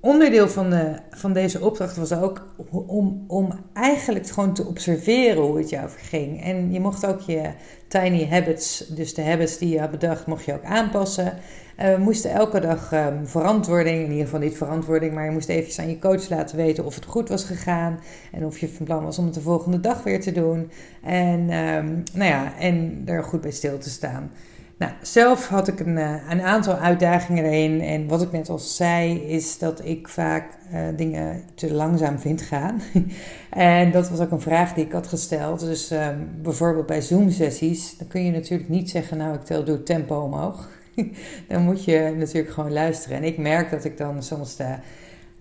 onderdeel 0.00 0.49
van, 0.49 0.99
van 1.11 1.32
deze 1.32 1.61
opdracht 1.61 1.96
was 1.96 2.12
ook 2.12 2.46
om, 2.70 3.25
om 3.26 3.52
eigenlijk 3.73 4.28
gewoon 4.28 4.55
te 4.55 4.67
observeren 4.67 5.43
hoe 5.43 5.58
het 5.58 5.70
jou 5.70 5.88
verging. 5.88 6.43
En 6.43 6.73
je 6.73 6.81
mocht 6.81 7.06
ook 7.06 7.20
je 7.20 7.50
tiny 7.88 8.28
habits, 8.28 8.87
dus 8.88 9.14
de 9.14 9.23
habits 9.23 9.58
die 9.58 9.69
je 9.69 9.81
had 9.81 9.90
bedacht, 9.90 10.26
mocht 10.26 10.44
je 10.44 10.52
ook 10.52 10.64
aanpassen. 10.64 11.32
Uh, 11.81 11.94
we 11.94 12.00
moesten 12.00 12.31
elke 12.31 12.61
dag 12.61 12.93
um, 12.93 13.26
verantwoording, 13.26 14.05
in 14.05 14.11
ieder 14.11 14.25
geval 14.25 14.40
niet 14.40 14.56
verantwoording, 14.56 15.14
maar 15.14 15.25
je 15.25 15.31
moest 15.31 15.49
eventjes 15.49 15.78
aan 15.78 15.88
je 15.88 15.99
coach 15.99 16.28
laten 16.28 16.56
weten 16.56 16.84
of 16.84 16.94
het 16.94 17.05
goed 17.05 17.28
was 17.28 17.44
gegaan. 17.44 17.99
En 18.32 18.46
of 18.46 18.58
je 18.58 18.69
van 18.69 18.87
plan 18.87 19.05
was 19.05 19.19
om 19.19 19.25
het 19.25 19.34
de 19.34 19.40
volgende 19.40 19.81
dag 19.81 20.02
weer 20.02 20.20
te 20.20 20.32
doen. 20.32 20.70
En, 21.02 21.40
um, 21.40 22.02
nou 22.12 22.31
ja, 22.31 22.58
en 22.58 23.02
er 23.05 23.25
goed 23.25 23.40
bij 23.40 23.50
stil 23.50 23.78
te 23.78 23.90
staan. 23.90 24.31
Nou, 24.78 24.93
zelf 25.02 25.49
had 25.49 25.69
ik 25.69 25.81
een, 25.81 25.99
eh, 25.99 26.31
een, 26.31 26.40
aantal 26.40 26.75
uitdagingen 26.75 27.44
erin. 27.44 27.81
En 27.81 28.08
wat 28.08 28.23
ik 28.23 28.32
net 28.32 28.49
al 28.49 28.58
zei, 28.58 29.20
is 29.20 29.58
dat 29.58 29.84
ik 29.84 30.08
vaak 30.08 30.58
uh, 30.73 30.81
dingen 30.96 31.43
te 31.55 31.75
langzaam 31.75 32.19
vind 32.19 32.43
gaan. 32.43 32.81
en 33.50 33.90
dat 33.90 34.08
was 34.08 34.20
ook 34.20 34.31
een 34.31 34.40
vraag 34.40 34.75
die 34.75 34.84
ik 34.84 34.93
had 34.93 35.06
gesteld. 35.06 35.61
Dus 35.61 35.90
um, 35.90 36.31
bijvoorbeeld 36.43 36.87
bij 36.87 37.00
Zoom-sessies, 37.00 37.96
dan 37.96 38.08
kun 38.08 38.25
je 38.25 38.31
natuurlijk 38.31 38.69
niet 38.69 38.90
zeggen, 38.90 39.17
nou 39.17 39.34
ik 39.34 39.44
tel 39.44 39.64
doe 39.64 39.82
tempo 39.82 40.20
omhoog. 40.20 40.69
dan 41.49 41.62
moet 41.62 41.84
je 41.84 42.14
natuurlijk 42.19 42.55
gewoon 42.55 42.73
luisteren. 42.73 43.17
En 43.17 43.25
ik 43.25 43.38
merk 43.38 43.70
dat 43.70 43.84
ik 43.84 43.96
dan 43.96 44.23
soms 44.23 44.56
de 44.56 44.75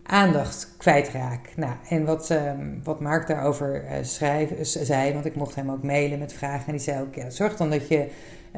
aandacht 0.04 0.74
kwijtraak. 0.78 1.50
Nou, 1.56 1.74
en 1.90 2.06
wat, 2.06 2.30
um, 2.30 2.82
wat 2.84 3.00
Mark 3.00 3.28
daarover 3.28 3.84
uh, 3.84 3.92
schrijf, 4.02 4.50
zei, 4.62 5.14
want 5.14 5.26
ik 5.26 5.36
mocht 5.36 5.56
hem 5.56 5.72
ook 5.72 5.84
mailen 5.84 6.20
met 6.20 6.34
vragen. 6.34 6.66
En 6.66 6.72
die 6.72 6.82
zei 6.82 7.02
ook, 7.02 7.16
ja, 7.16 7.30
zorg 7.30 7.56
dan 7.56 7.70
dat 7.70 7.88
je 7.88 8.08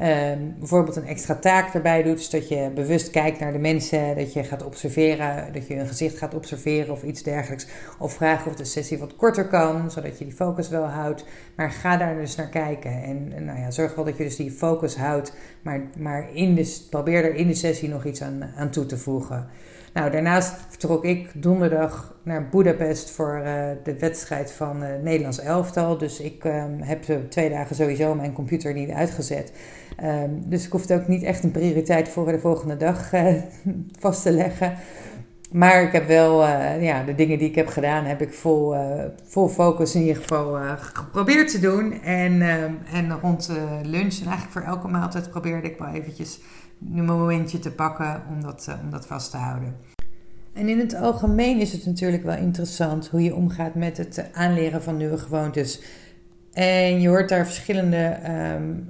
Um, 0.02 0.54
bijvoorbeeld 0.58 0.96
een 0.96 1.06
extra 1.06 1.34
taak 1.34 1.74
erbij 1.74 2.02
doet. 2.02 2.16
Dus 2.16 2.30
dat 2.30 2.48
je 2.48 2.70
bewust 2.74 3.10
kijkt 3.10 3.40
naar 3.40 3.52
de 3.52 3.58
mensen, 3.58 4.16
dat 4.16 4.32
je 4.32 4.44
gaat 4.44 4.64
observeren, 4.64 5.52
dat 5.52 5.66
je 5.66 5.76
een 5.76 5.86
gezicht 5.86 6.18
gaat 6.18 6.34
observeren 6.34 6.92
of 6.92 7.02
iets 7.02 7.22
dergelijks. 7.22 7.66
Of 7.98 8.12
vragen 8.12 8.50
of 8.50 8.56
de 8.56 8.64
sessie 8.64 8.98
wat 8.98 9.16
korter 9.16 9.46
kan, 9.46 9.90
zodat 9.90 10.18
je 10.18 10.24
die 10.24 10.34
focus 10.34 10.68
wel 10.68 10.84
houdt. 10.84 11.24
Maar 11.56 11.70
ga 11.70 11.96
daar 11.96 12.16
dus 12.16 12.34
naar 12.34 12.48
kijken. 12.48 13.02
En, 13.02 13.44
nou 13.44 13.58
ja, 13.58 13.70
zorg 13.70 13.94
wel 13.94 14.04
dat 14.04 14.16
je 14.16 14.24
dus 14.24 14.36
die 14.36 14.50
focus 14.50 14.96
houdt, 14.96 15.32
maar, 15.62 15.80
maar 15.98 16.28
in 16.32 16.66
probeer 16.90 17.24
er 17.24 17.34
in 17.34 17.46
de 17.46 17.54
sessie 17.54 17.88
nog 17.88 18.04
iets 18.04 18.22
aan, 18.22 18.52
aan 18.56 18.70
toe 18.70 18.86
te 18.86 18.96
voegen. 18.96 19.48
Nou, 19.92 20.10
daarnaast 20.10 20.54
vertrok 20.68 21.04
ik 21.04 21.30
donderdag 21.34 22.14
naar 22.22 22.48
Budapest 22.48 23.10
voor 23.10 23.40
uh, 23.44 23.68
de 23.82 23.98
wedstrijd 23.98 24.52
van 24.52 24.82
uh, 24.82 24.88
Nederlands 25.02 25.40
elftal. 25.40 25.98
Dus 25.98 26.20
ik 26.20 26.44
um, 26.44 26.80
heb 26.80 27.04
twee 27.28 27.50
dagen 27.50 27.76
sowieso 27.76 28.14
mijn 28.14 28.32
computer 28.32 28.72
niet 28.72 28.90
uitgezet. 28.90 29.52
Um, 30.04 30.42
dus 30.46 30.66
ik 30.66 30.72
hoefde 30.72 30.94
ook 30.94 31.08
niet 31.08 31.22
echt 31.22 31.44
een 31.44 31.50
prioriteit 31.50 32.08
voor 32.08 32.32
de 32.32 32.38
volgende 32.38 32.76
dag 32.76 33.12
uh, 33.12 33.34
vast 33.98 34.22
te 34.22 34.30
leggen. 34.30 34.74
Maar 35.52 35.82
ik 35.82 35.92
heb 35.92 36.06
wel, 36.06 36.46
ja, 36.80 37.04
de 37.04 37.14
dingen 37.14 37.38
die 37.38 37.48
ik 37.48 37.54
heb 37.54 37.68
gedaan, 37.68 38.04
heb 38.04 38.20
ik 38.20 38.34
vol, 38.34 38.74
vol 39.24 39.48
focus 39.48 39.94
in 39.94 40.00
ieder 40.00 40.16
geval 40.16 40.76
geprobeerd 40.78 41.50
te 41.50 41.60
doen. 41.60 42.02
En, 42.02 42.42
ehm, 42.42 42.72
en 42.92 43.18
rond 43.20 43.50
lunch 43.82 44.18
en 44.20 44.26
eigenlijk 44.26 44.50
voor 44.50 44.62
elke 44.62 44.88
maaltijd 44.88 45.30
probeerde 45.30 45.70
ik 45.70 45.78
wel 45.78 45.88
eventjes 45.88 46.40
een 46.94 47.04
momentje 47.04 47.58
te 47.58 47.72
pakken 47.72 48.22
om 48.30 48.42
dat, 48.42 48.68
om 48.84 48.90
dat 48.90 49.06
vast 49.06 49.30
te 49.30 49.36
houden. 49.36 49.76
En 50.58 50.68
in 50.68 50.78
het 50.78 50.94
algemeen 50.94 51.60
is 51.60 51.72
het 51.72 51.86
natuurlijk 51.86 52.24
wel 52.24 52.36
interessant 52.36 53.08
hoe 53.08 53.22
je 53.22 53.34
omgaat 53.34 53.74
met 53.74 53.96
het 53.96 54.28
aanleren 54.32 54.82
van 54.82 54.96
nieuwe 54.96 55.18
gewoontes. 55.18 55.80
En 56.52 57.00
je 57.00 57.08
hoort 57.08 57.28
daar 57.28 57.44
verschillende, 57.44 58.18
um, 58.56 58.86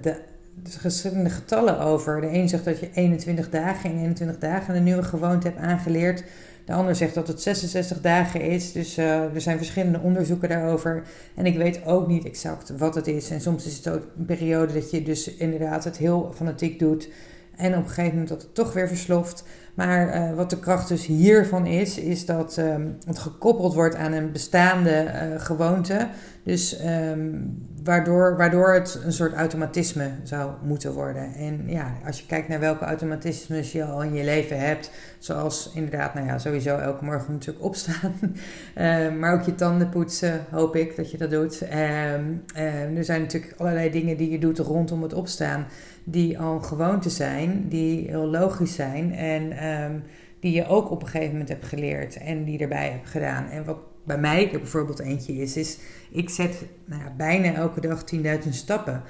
de, 0.00 0.20
verschillende 0.62 1.30
getallen 1.30 1.80
over. 1.80 2.20
De 2.20 2.32
een 2.32 2.48
zegt 2.48 2.64
dat 2.64 2.80
je 2.80 2.90
21 2.94 3.50
dagen 3.50 3.90
in 3.90 3.98
21 3.98 4.38
dagen 4.38 4.76
een 4.76 4.82
nieuwe 4.82 5.02
gewoonte 5.02 5.46
hebt 5.46 5.60
aangeleerd. 5.60 6.24
De 6.64 6.72
ander 6.72 6.96
zegt 6.96 7.14
dat 7.14 7.28
het 7.28 7.42
66 7.42 8.00
dagen 8.00 8.40
is. 8.40 8.72
Dus 8.72 8.98
uh, 8.98 9.34
er 9.34 9.40
zijn 9.40 9.56
verschillende 9.56 10.00
onderzoeken 10.00 10.48
daarover. 10.48 11.02
En 11.34 11.46
ik 11.46 11.56
weet 11.56 11.86
ook 11.86 12.06
niet 12.06 12.24
exact 12.24 12.72
wat 12.78 12.94
het 12.94 13.06
is. 13.06 13.30
En 13.30 13.40
soms 13.40 13.66
is 13.66 13.76
het 13.76 13.88
ook 13.88 14.02
een 14.18 14.24
periode 14.24 14.72
dat 14.72 14.90
je 14.90 15.02
dus 15.02 15.34
inderdaad 15.34 15.84
het 15.84 15.96
heel 15.96 16.32
fanatiek 16.34 16.78
doet. 16.78 17.08
En 17.56 17.72
op 17.72 17.82
een 17.82 17.88
gegeven 17.88 18.10
moment 18.10 18.28
dat 18.28 18.42
het 18.42 18.54
toch 18.54 18.72
weer 18.72 18.88
versloft. 18.88 19.44
Maar 19.74 20.16
uh, 20.16 20.36
wat 20.36 20.50
de 20.50 20.58
kracht 20.58 20.88
dus 20.88 21.06
hiervan 21.06 21.66
is, 21.66 21.98
is 21.98 22.26
dat 22.26 22.56
um, 22.56 22.96
het 23.06 23.18
gekoppeld 23.18 23.74
wordt 23.74 23.94
aan 23.94 24.12
een 24.12 24.32
bestaande 24.32 25.04
uh, 25.04 25.40
gewoonte. 25.40 26.08
Dus 26.42 26.84
um, 26.84 27.66
waardoor, 27.84 28.36
waardoor 28.36 28.74
het 28.74 29.00
een 29.04 29.12
soort 29.12 29.34
automatisme 29.34 30.10
zou 30.22 30.50
moeten 30.62 30.92
worden. 30.92 31.34
En 31.34 31.62
ja, 31.66 31.92
als 32.06 32.20
je 32.20 32.26
kijkt 32.26 32.48
naar 32.48 32.60
welke 32.60 32.84
automatismes 32.84 33.72
je 33.72 33.84
al 33.84 34.02
in 34.02 34.14
je 34.14 34.24
leven 34.24 34.58
hebt, 34.58 34.90
zoals 35.18 35.70
inderdaad, 35.74 36.14
nou 36.14 36.26
ja, 36.26 36.38
sowieso 36.38 36.76
elke 36.76 37.04
morgen 37.04 37.32
natuurlijk 37.32 37.64
opstaan. 37.64 38.12
uh, 38.20 39.12
maar 39.20 39.32
ook 39.32 39.42
je 39.42 39.54
tanden 39.54 39.88
poetsen, 39.88 40.44
hoop 40.50 40.76
ik 40.76 40.96
dat 40.96 41.10
je 41.10 41.18
dat 41.18 41.30
doet. 41.30 41.60
er 41.70 43.04
zijn 43.04 43.20
natuurlijk 43.20 43.54
allerlei 43.56 43.90
dingen 43.90 44.16
die 44.16 44.30
je 44.30 44.38
doet 44.38 44.58
rondom 44.58 45.02
het 45.02 45.14
opstaan 45.14 45.66
die 46.04 46.38
al 46.38 46.60
gewoonte 46.60 47.10
zijn, 47.10 47.68
die 47.68 48.08
heel 48.08 48.26
logisch 48.26 48.74
zijn 48.74 49.12
en 49.12 49.70
um, 49.70 50.02
die 50.40 50.52
je 50.52 50.66
ook 50.66 50.90
op 50.90 51.02
een 51.02 51.08
gegeven 51.08 51.32
moment 51.32 51.48
hebt 51.48 51.66
geleerd 51.66 52.16
en 52.16 52.44
die 52.44 52.58
erbij 52.58 52.90
hebt 52.90 53.08
gedaan. 53.08 53.48
En 53.48 53.64
wat 53.64 53.78
bij 54.04 54.18
mij 54.18 54.50
bijvoorbeeld 54.52 54.98
eentje 54.98 55.32
is, 55.34 55.56
is 55.56 55.78
ik 56.10 56.30
zet 56.30 56.64
nou 56.84 57.02
ja, 57.02 57.12
bijna 57.16 57.54
elke 57.54 57.80
dag 57.80 58.04
10.000 58.14 58.48
stappen. 58.48 59.02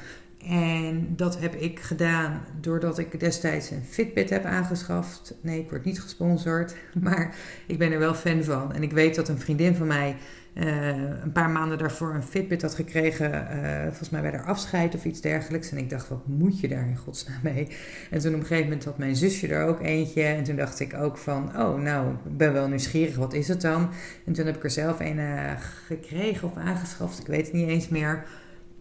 En 0.48 1.12
dat 1.16 1.40
heb 1.40 1.54
ik 1.54 1.80
gedaan 1.80 2.40
doordat 2.60 2.98
ik 2.98 3.20
destijds 3.20 3.70
een 3.70 3.84
Fitbit 3.84 4.30
heb 4.30 4.44
aangeschaft. 4.44 5.34
Nee, 5.40 5.60
ik 5.60 5.70
word 5.70 5.84
niet 5.84 6.00
gesponsord, 6.00 6.74
maar 7.02 7.36
ik 7.66 7.78
ben 7.78 7.92
er 7.92 7.98
wel 7.98 8.14
fan 8.14 8.44
van. 8.44 8.72
En 8.72 8.82
ik 8.82 8.92
weet 8.92 9.14
dat 9.14 9.28
een 9.28 9.38
vriendin 9.38 9.74
van 9.74 9.86
mij 9.86 10.16
uh, 10.54 10.86
een 11.22 11.32
paar 11.32 11.50
maanden 11.50 11.78
daarvoor 11.78 12.14
een 12.14 12.22
Fitbit 12.22 12.62
had 12.62 12.74
gekregen, 12.74 13.30
uh, 13.30 13.82
volgens 13.82 14.10
mij 14.10 14.20
bij 14.20 14.30
haar 14.30 14.44
afscheid 14.44 14.94
of 14.94 15.04
iets 15.04 15.20
dergelijks. 15.20 15.70
En 15.70 15.78
ik 15.78 15.90
dacht, 15.90 16.08
wat 16.08 16.26
moet 16.26 16.60
je 16.60 16.68
daar 16.68 16.88
in 16.88 16.96
godsnaam 16.96 17.40
mee? 17.42 17.68
En 18.10 18.18
toen 18.18 18.34
op 18.34 18.40
een 18.40 18.46
gegeven 18.46 18.68
moment 18.68 18.84
had 18.84 18.98
mijn 18.98 19.16
zusje 19.16 19.48
er 19.48 19.66
ook 19.66 19.80
eentje. 19.80 20.22
En 20.22 20.44
toen 20.44 20.56
dacht 20.56 20.80
ik 20.80 20.94
ook 20.94 21.18
van, 21.18 21.50
oh 21.56 21.80
nou, 21.80 22.10
ik 22.24 22.36
ben 22.36 22.52
wel 22.52 22.68
nieuwsgierig, 22.68 23.16
wat 23.16 23.32
is 23.32 23.48
het 23.48 23.60
dan? 23.60 23.90
En 24.26 24.32
toen 24.32 24.46
heb 24.46 24.56
ik 24.56 24.64
er 24.64 24.70
zelf 24.70 25.00
een 25.00 25.18
uh, 25.18 25.50
gekregen 25.86 26.48
of 26.48 26.56
aangeschaft, 26.56 27.18
ik 27.18 27.26
weet 27.26 27.46
het 27.46 27.54
niet 27.54 27.68
eens 27.68 27.88
meer. 27.88 28.24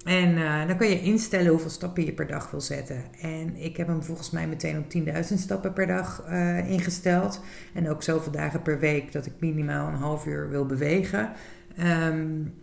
En 0.03 0.36
dan 0.68 0.77
kan 0.77 0.89
je 0.89 1.01
instellen 1.01 1.51
hoeveel 1.51 1.70
stappen 1.70 2.06
je 2.06 2.12
per 2.12 2.27
dag 2.27 2.51
wil 2.51 2.62
zetten. 2.62 3.03
En 3.22 3.56
ik 3.56 3.77
heb 3.77 3.88
hem 3.88 4.03
volgens 4.03 4.30
mij 4.30 4.48
meteen 4.48 4.77
op 4.77 4.86
10.000 4.98 5.34
stappen 5.34 5.74
per 5.74 5.88
dag 5.88 6.24
ingesteld. 6.68 7.42
En 7.74 7.89
ook 7.89 8.03
zoveel 8.03 8.32
dagen 8.32 8.62
per 8.62 8.80
week 8.80 9.12
dat 9.12 9.25
ik 9.25 9.34
minimaal 9.39 9.88
een 9.88 10.00
half 10.00 10.25
uur 10.25 10.50
wil 10.50 10.65
bewegen. 10.65 11.32
Um, 11.80 12.53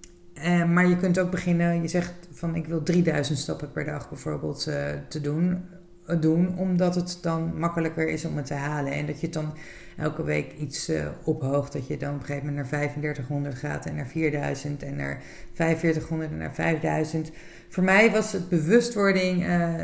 maar 0.72 0.88
je 0.88 0.96
kunt 0.96 1.18
ook 1.18 1.30
beginnen, 1.30 1.82
je 1.82 1.88
zegt 1.88 2.12
van 2.30 2.54
ik 2.54 2.66
wil 2.66 2.82
3000 2.82 3.38
stappen 3.38 3.72
per 3.72 3.84
dag 3.84 4.08
bijvoorbeeld 4.08 4.66
uh, 4.68 4.74
te 5.08 5.20
doen, 5.20 5.64
uh, 6.10 6.20
doen, 6.20 6.58
omdat 6.58 6.94
het 6.94 7.18
dan 7.22 7.58
makkelijker 7.58 8.08
is 8.08 8.24
om 8.24 8.36
het 8.36 8.46
te 8.46 8.54
halen. 8.54 8.92
En 8.92 9.06
dat 9.06 9.20
je 9.20 9.26
het 9.26 9.34
dan 9.34 9.54
elke 10.00 10.22
week 10.22 10.52
iets 10.58 10.90
uh, 10.90 11.06
ophoogt, 11.24 11.72
dat 11.72 11.86
je 11.86 11.96
dan 11.96 12.14
op 12.14 12.20
een 12.20 12.26
gegeven 12.26 12.46
moment 12.48 12.70
naar 12.70 12.80
3500 12.80 13.54
gaat 13.54 13.86
en 13.86 13.94
naar 13.94 14.06
4000 14.06 14.82
en 14.82 14.96
naar 14.96 15.22
4500 15.52 16.30
en 16.30 16.36
naar 16.36 16.54
5000 16.54 17.30
voor 17.72 17.84
mij 17.84 18.10
was 18.10 18.32
het 18.32 18.48
bewustwording, 18.48 19.46
uh, 19.46 19.74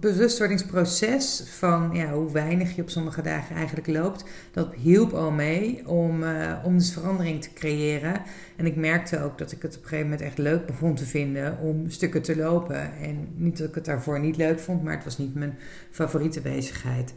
bewustwordingsproces 0.00 1.42
van 1.46 1.90
ja, 1.92 2.12
hoe 2.12 2.32
weinig 2.32 2.76
je 2.76 2.82
op 2.82 2.90
sommige 2.90 3.22
dagen 3.22 3.56
eigenlijk 3.56 3.86
loopt, 3.86 4.24
dat 4.50 4.74
hielp 4.74 5.12
al 5.12 5.30
mee 5.30 5.88
om, 5.88 6.22
uh, 6.22 6.58
om 6.64 6.78
dus 6.78 6.92
verandering 6.92 7.42
te 7.42 7.52
creëren. 7.52 8.22
En 8.56 8.66
ik 8.66 8.76
merkte 8.76 9.22
ook 9.22 9.38
dat 9.38 9.52
ik 9.52 9.62
het 9.62 9.76
op 9.76 9.82
een 9.82 9.88
gegeven 9.88 10.10
moment 10.10 10.26
echt 10.26 10.38
leuk 10.38 10.66
begon 10.66 10.94
te 10.94 11.06
vinden 11.06 11.58
om 11.58 11.90
stukken 11.90 12.22
te 12.22 12.36
lopen. 12.36 12.98
En 13.02 13.28
niet 13.34 13.58
dat 13.58 13.68
ik 13.68 13.74
het 13.74 13.84
daarvoor 13.84 14.20
niet 14.20 14.36
leuk 14.36 14.60
vond, 14.60 14.82
maar 14.82 14.94
het 14.94 15.04
was 15.04 15.18
niet 15.18 15.34
mijn 15.34 15.58
favoriete 15.90 16.40
bezigheid. 16.40 17.14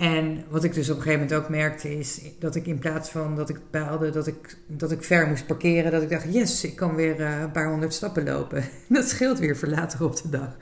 En 0.00 0.44
wat 0.48 0.64
ik 0.64 0.74
dus 0.74 0.90
op 0.90 0.96
een 0.96 1.02
gegeven 1.02 1.26
moment 1.26 1.42
ook 1.42 1.48
merkte 1.48 1.98
is 1.98 2.20
dat 2.38 2.54
ik 2.54 2.66
in 2.66 2.78
plaats 2.78 3.10
van 3.10 3.36
dat 3.36 3.48
ik 3.48 3.60
baalde 3.70 4.10
dat 4.10 4.26
ik, 4.26 4.56
dat 4.66 4.90
ik 4.90 5.02
ver 5.02 5.26
moest 5.26 5.46
parkeren, 5.46 5.90
dat 5.90 6.02
ik 6.02 6.08
dacht, 6.08 6.32
yes, 6.32 6.64
ik 6.64 6.76
kan 6.76 6.94
weer 6.94 7.20
uh, 7.20 7.40
een 7.40 7.50
paar 7.50 7.68
honderd 7.68 7.94
stappen 7.94 8.24
lopen. 8.24 8.64
Dat 8.88 9.08
scheelt 9.08 9.38
weer 9.38 9.56
voor 9.56 9.68
later 9.68 10.04
op 10.04 10.22
de 10.22 10.28
dag. 10.28 10.56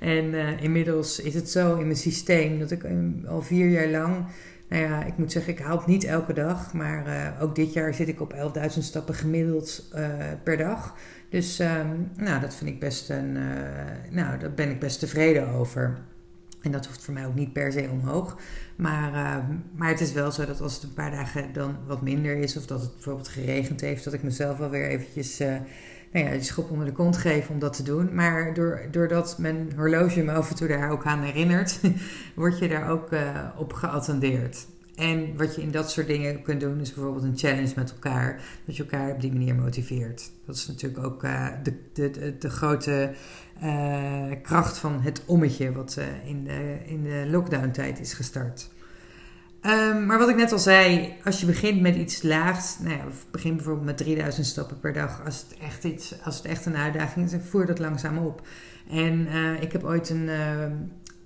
En 0.00 0.24
uh, 0.24 0.62
inmiddels 0.62 1.20
is 1.20 1.34
het 1.34 1.50
zo 1.50 1.76
in 1.76 1.84
mijn 1.84 1.96
systeem 1.96 2.58
dat 2.58 2.70
ik 2.70 2.82
um, 2.82 3.24
al 3.28 3.42
vier 3.42 3.68
jaar 3.68 3.88
lang, 3.88 4.26
nou 4.68 4.82
ja, 4.82 5.04
ik 5.04 5.16
moet 5.16 5.32
zeggen, 5.32 5.52
ik 5.52 5.58
haal 5.58 5.76
het 5.76 5.86
niet 5.86 6.04
elke 6.04 6.32
dag, 6.32 6.72
maar 6.72 7.06
uh, 7.06 7.42
ook 7.42 7.54
dit 7.54 7.72
jaar 7.72 7.94
zit 7.94 8.08
ik 8.08 8.20
op 8.20 8.34
11.000 8.34 8.68
stappen 8.78 9.14
gemiddeld 9.14 9.88
per 10.42 10.56
dag. 10.56 10.94
Dus 11.28 11.58
um, 11.58 12.10
nou, 12.16 12.40
dat 12.40 12.54
vind 12.54 12.70
ik 12.70 12.80
best 12.80 13.10
een, 13.10 13.32
nou, 14.10 14.38
daar 14.38 14.54
ben 14.54 14.70
ik 14.70 14.80
best 14.80 14.98
tevreden 14.98 15.48
over. 15.48 15.98
En 16.62 16.72
dat 16.72 16.86
hoeft 16.86 17.04
voor 17.04 17.14
mij 17.14 17.26
ook 17.26 17.34
niet 17.34 17.52
per 17.52 17.72
se 17.72 17.88
omhoog. 17.90 18.36
Maar, 18.76 19.12
uh, 19.12 19.36
maar 19.74 19.88
het 19.88 20.00
is 20.00 20.12
wel 20.12 20.32
zo 20.32 20.46
dat 20.46 20.60
als 20.60 20.74
het 20.74 20.82
een 20.82 20.94
paar 20.94 21.10
dagen 21.10 21.52
dan 21.52 21.76
wat 21.86 22.02
minder 22.02 22.36
is, 22.36 22.56
of 22.56 22.66
dat 22.66 22.80
het 22.80 22.94
bijvoorbeeld 22.94 23.28
geregend 23.28 23.80
heeft, 23.80 24.04
dat 24.04 24.12
ik 24.12 24.22
mezelf 24.22 24.58
wel 24.58 24.70
weer 24.70 24.88
eventjes 24.88 25.40
uh, 25.40 25.56
nou 26.12 26.24
ja, 26.24 26.30
die 26.30 26.42
schop 26.42 26.70
onder 26.70 26.86
de 26.86 26.92
kont 26.92 27.16
geef 27.16 27.48
om 27.48 27.58
dat 27.58 27.72
te 27.72 27.82
doen. 27.82 28.14
Maar 28.14 28.54
door, 28.54 28.82
doordat 28.90 29.38
mijn 29.38 29.72
horloge 29.76 30.22
me 30.22 30.32
af 30.32 30.50
en 30.50 30.56
toe 30.56 30.68
daar 30.68 30.90
ook 30.90 31.04
aan 31.04 31.22
herinnert, 31.22 31.80
word 32.34 32.58
je 32.58 32.68
daar 32.68 32.90
ook 32.90 33.12
uh, 33.12 33.20
op 33.56 33.72
geattendeerd. 33.72 34.66
En 35.00 35.36
wat 35.36 35.54
je 35.54 35.62
in 35.62 35.70
dat 35.70 35.90
soort 35.90 36.06
dingen 36.06 36.42
kunt 36.42 36.60
doen, 36.60 36.80
is 36.80 36.94
bijvoorbeeld 36.94 37.24
een 37.24 37.38
challenge 37.38 37.72
met 37.76 37.90
elkaar. 37.90 38.42
Dat 38.64 38.76
je 38.76 38.82
elkaar 38.82 39.10
op 39.10 39.20
die 39.20 39.32
manier 39.32 39.54
motiveert. 39.54 40.30
Dat 40.46 40.56
is 40.56 40.66
natuurlijk 40.66 41.04
ook 41.04 41.24
uh, 41.24 41.46
de, 41.62 41.74
de, 41.92 42.36
de, 42.38 42.50
grote 42.50 43.12
uh, 43.62 44.24
kracht 44.42 44.78
van 44.78 45.00
het 45.00 45.22
ommetje, 45.26 45.72
wat 45.72 45.96
uh, 45.98 46.28
in 46.28 46.44
de, 46.44 46.78
in 46.86 47.02
de 47.02 47.26
lockdown-tijd 47.30 48.00
is 48.00 48.12
gestart. 48.12 48.70
Um, 49.62 50.06
maar 50.06 50.18
wat 50.18 50.28
ik 50.28 50.36
net 50.36 50.52
al 50.52 50.58
zei, 50.58 51.14
als 51.24 51.40
je 51.40 51.46
begint 51.46 51.80
met 51.80 51.96
iets 51.96 52.22
laags, 52.22 52.78
nou 52.78 52.96
ja, 52.96 53.04
begin 53.30 53.56
bijvoorbeeld 53.56 53.86
met 53.86 53.96
3000 53.96 54.46
stappen 54.46 54.80
per 54.80 54.92
dag, 54.92 55.24
als 55.24 55.44
het 55.48 55.58
echt, 55.58 55.84
iets, 55.84 56.14
als 56.24 56.36
het 56.36 56.44
echt 56.44 56.66
een 56.66 56.76
uitdaging 56.76 57.32
is, 57.32 57.38
voer 57.48 57.66
dat 57.66 57.78
langzaam 57.78 58.18
op. 58.18 58.46
En 58.90 59.28
ik 59.60 59.72
heb 59.72 59.84
ooit 59.84 60.10
een 60.10 60.28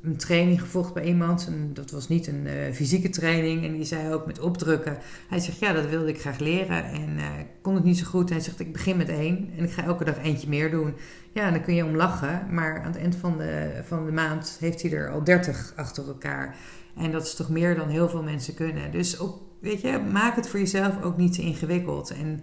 een 0.05 0.17
training 0.17 0.61
gevolgd 0.61 0.95
bij 0.95 1.05
iemand. 1.05 1.47
En 1.47 1.71
dat 1.75 1.91
was 1.91 2.09
niet 2.09 2.27
een 2.27 2.47
uh, 2.47 2.73
fysieke 2.73 3.09
training. 3.09 3.65
En 3.65 3.73
die 3.73 3.85
zei 3.85 4.13
ook 4.13 4.27
met 4.27 4.41
opdrukken. 4.41 4.99
Hij 5.29 5.39
zegt, 5.39 5.59
ja, 5.59 5.73
dat 5.73 5.89
wilde 5.89 6.09
ik 6.09 6.21
graag 6.21 6.39
leren. 6.39 6.85
En 6.85 7.09
uh, 7.17 7.25
kon 7.63 7.75
het 7.75 7.85
niet 7.85 7.99
zo 7.99 8.07
goed. 8.07 8.31
Hij 8.31 8.41
zegt, 8.41 8.61
ik 8.61 8.73
begin 8.73 8.97
met 8.97 9.09
één. 9.09 9.51
En 9.57 9.65
ik 9.65 9.71
ga 9.73 9.85
elke 9.85 10.05
dag 10.05 10.23
eentje 10.23 10.49
meer 10.49 10.71
doen. 10.71 10.95
Ja, 11.33 11.51
dan 11.51 11.63
kun 11.63 11.75
je 11.75 11.85
om 11.85 11.97
lachen. 11.97 12.47
Maar 12.51 12.79
aan 12.79 12.93
het 12.93 13.01
eind 13.01 13.17
van 13.17 13.39
de, 13.39 13.81
van 13.85 14.07
de 14.07 14.13
maand 14.13 14.57
heeft 14.61 14.83
hij 14.83 14.93
er 14.93 15.11
al 15.11 15.25
dertig 15.25 15.73
achter 15.77 16.07
elkaar. 16.07 16.57
En 16.97 17.11
dat 17.11 17.25
is 17.25 17.35
toch 17.35 17.49
meer 17.49 17.75
dan 17.75 17.89
heel 17.89 18.09
veel 18.09 18.23
mensen 18.23 18.55
kunnen. 18.55 18.91
Dus 18.91 19.19
ook, 19.19 19.41
weet 19.61 19.81
je, 19.81 20.01
maak 20.13 20.37
het 20.37 20.49
voor 20.49 20.61
jezelf 20.61 21.03
ook 21.03 21.17
niet 21.17 21.33
te 21.33 21.43
ingewikkeld. 21.43 22.11
En 22.11 22.43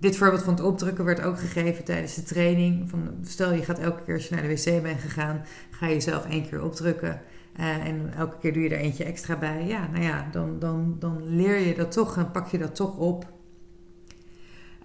dit 0.00 0.16
voorbeeld 0.16 0.42
van 0.42 0.54
het 0.54 0.62
opdrukken 0.62 1.04
werd 1.04 1.22
ook 1.22 1.38
gegeven 1.38 1.84
tijdens 1.84 2.14
de 2.14 2.22
training. 2.22 2.90
Van, 2.90 3.10
stel 3.22 3.52
je 3.52 3.64
gaat 3.64 3.78
elke 3.78 4.04
keer 4.04 4.14
als 4.14 4.28
je 4.28 4.34
naar 4.34 4.42
de 4.42 4.48
wc 4.48 4.82
bent 4.82 5.00
gegaan, 5.00 5.44
ga 5.70 5.86
je 5.86 6.00
zelf 6.00 6.26
één 6.26 6.48
keer 6.48 6.62
opdrukken. 6.62 7.20
Uh, 7.60 7.86
en 7.86 8.12
elke 8.16 8.36
keer 8.40 8.52
doe 8.52 8.62
je 8.62 8.68
er 8.68 8.80
eentje 8.80 9.04
extra 9.04 9.36
bij. 9.36 9.66
Ja, 9.66 9.88
nou 9.92 10.04
ja, 10.04 10.28
dan, 10.32 10.58
dan, 10.58 10.96
dan 10.98 11.36
leer 11.36 11.58
je 11.58 11.74
dat 11.74 11.92
toch 11.92 12.16
en 12.16 12.30
pak 12.30 12.48
je 12.48 12.58
dat 12.58 12.74
toch 12.74 12.96
op. 12.96 13.26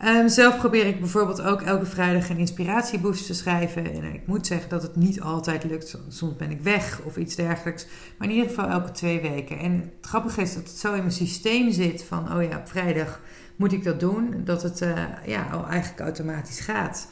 Um, 0.03 0.29
zelf 0.29 0.57
probeer 0.57 0.85
ik 0.85 0.99
bijvoorbeeld 0.99 1.41
ook 1.41 1.61
elke 1.61 1.85
vrijdag 1.85 2.29
een 2.29 2.37
inspiratieboost 2.37 3.25
te 3.25 3.33
schrijven. 3.33 3.91
En 3.91 4.13
ik 4.13 4.27
moet 4.27 4.47
zeggen 4.47 4.69
dat 4.69 4.81
het 4.81 4.95
niet 4.95 5.21
altijd 5.21 5.63
lukt. 5.63 5.97
Soms 6.07 6.35
ben 6.35 6.51
ik 6.51 6.61
weg 6.61 7.01
of 7.03 7.17
iets 7.17 7.35
dergelijks. 7.35 7.87
Maar 8.17 8.27
in 8.27 8.33
ieder 8.33 8.49
geval 8.49 8.69
elke 8.69 8.91
twee 8.91 9.21
weken. 9.21 9.59
En 9.59 9.71
het 9.71 10.07
grappige 10.07 10.41
is 10.41 10.53
dat 10.53 10.63
het 10.63 10.77
zo 10.77 10.93
in 10.93 10.99
mijn 10.99 11.11
systeem 11.11 11.71
zit 11.71 12.03
van... 12.03 12.35
oh 12.35 12.43
ja, 12.43 12.57
op 12.57 12.67
vrijdag 12.67 13.21
moet 13.55 13.73
ik 13.73 13.83
dat 13.83 13.99
doen? 13.99 14.41
Dat 14.43 14.63
het 14.63 14.81
uh, 14.81 15.03
ja, 15.25 15.43
al 15.51 15.67
eigenlijk 15.67 15.99
automatisch 15.99 16.59
gaat. 16.59 17.09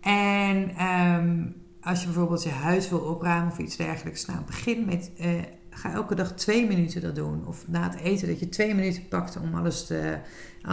En 0.00 0.86
um, 0.86 1.54
als 1.80 2.00
je 2.00 2.06
bijvoorbeeld 2.06 2.42
je 2.42 2.50
huis 2.50 2.88
wil 2.88 2.98
opruimen 2.98 3.52
of 3.52 3.58
iets 3.58 3.76
dergelijks, 3.76 4.26
nou 4.26 4.38
begin 4.46 4.84
met. 4.84 5.10
Uh, 5.20 5.26
ga 5.70 5.92
elke 5.92 6.14
dag 6.14 6.32
twee 6.32 6.66
minuten 6.66 7.00
dat 7.00 7.14
doen. 7.14 7.46
Of 7.46 7.68
na 7.68 7.82
het 7.82 8.00
eten 8.00 8.28
dat 8.28 8.40
je 8.40 8.48
twee 8.48 8.74
minuten 8.74 9.08
pakt 9.08 9.40
om 9.40 9.54
alles 9.54 9.86
te, 9.86 10.18
uh, 10.62 10.72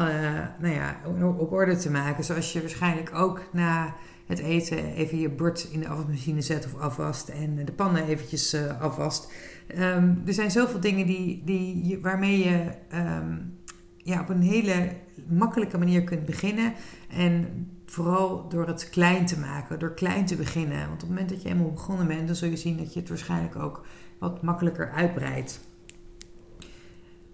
nou 0.59 0.73
ja, 0.73 0.97
op 1.37 1.51
orde 1.51 1.75
te 1.75 1.91
maken. 1.91 2.23
Zoals 2.23 2.53
je 2.53 2.59
waarschijnlijk 2.59 3.15
ook 3.15 3.41
na 3.51 3.95
het 4.25 4.39
eten 4.39 4.93
even 4.93 5.19
je 5.19 5.29
bord 5.29 5.67
in 5.71 5.79
de 5.79 5.87
afwasmachine 5.87 6.41
zet 6.41 6.65
of 6.65 6.79
afwast 6.79 7.29
en 7.29 7.65
de 7.65 7.71
pannen 7.71 8.07
eventjes 8.07 8.55
afwast. 8.79 9.31
Um, 9.77 10.21
er 10.25 10.33
zijn 10.33 10.51
zoveel 10.51 10.79
dingen 10.79 11.05
die, 11.05 11.41
die, 11.45 11.99
waarmee 12.01 12.43
je 12.43 12.71
um, 12.93 13.57
ja, 13.97 14.21
op 14.21 14.29
een 14.29 14.41
hele 14.41 14.95
makkelijke 15.27 15.77
manier 15.77 16.03
kunt 16.03 16.25
beginnen. 16.25 16.73
En 17.09 17.67
vooral 17.85 18.49
door 18.49 18.67
het 18.67 18.89
klein 18.89 19.25
te 19.25 19.39
maken, 19.39 19.79
door 19.79 19.93
klein 19.93 20.25
te 20.25 20.35
beginnen. 20.35 20.79
Want 20.79 20.93
op 20.93 20.99
het 20.99 21.09
moment 21.09 21.29
dat 21.29 21.41
je 21.41 21.49
eenmaal 21.49 21.71
begonnen 21.71 22.07
bent, 22.07 22.27
dan 22.27 22.35
zul 22.35 22.49
je 22.49 22.57
zien 22.57 22.77
dat 22.77 22.93
je 22.93 22.99
het 22.99 23.09
waarschijnlijk 23.09 23.55
ook 23.55 23.85
wat 24.19 24.41
makkelijker 24.41 24.91
uitbreidt. 24.91 25.59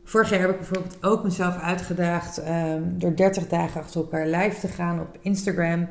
Vorig 0.03 0.29
jaar 0.29 0.39
heb 0.39 0.49
ik 0.49 0.57
bijvoorbeeld 0.57 1.03
ook 1.03 1.23
mezelf 1.23 1.57
uitgedaagd 1.57 2.47
um, 2.47 2.99
door 2.99 3.15
30 3.15 3.47
dagen 3.47 3.81
achter 3.81 4.01
elkaar 4.01 4.27
live 4.27 4.59
te 4.59 4.67
gaan 4.67 4.99
op 4.99 5.17
Instagram. 5.21 5.87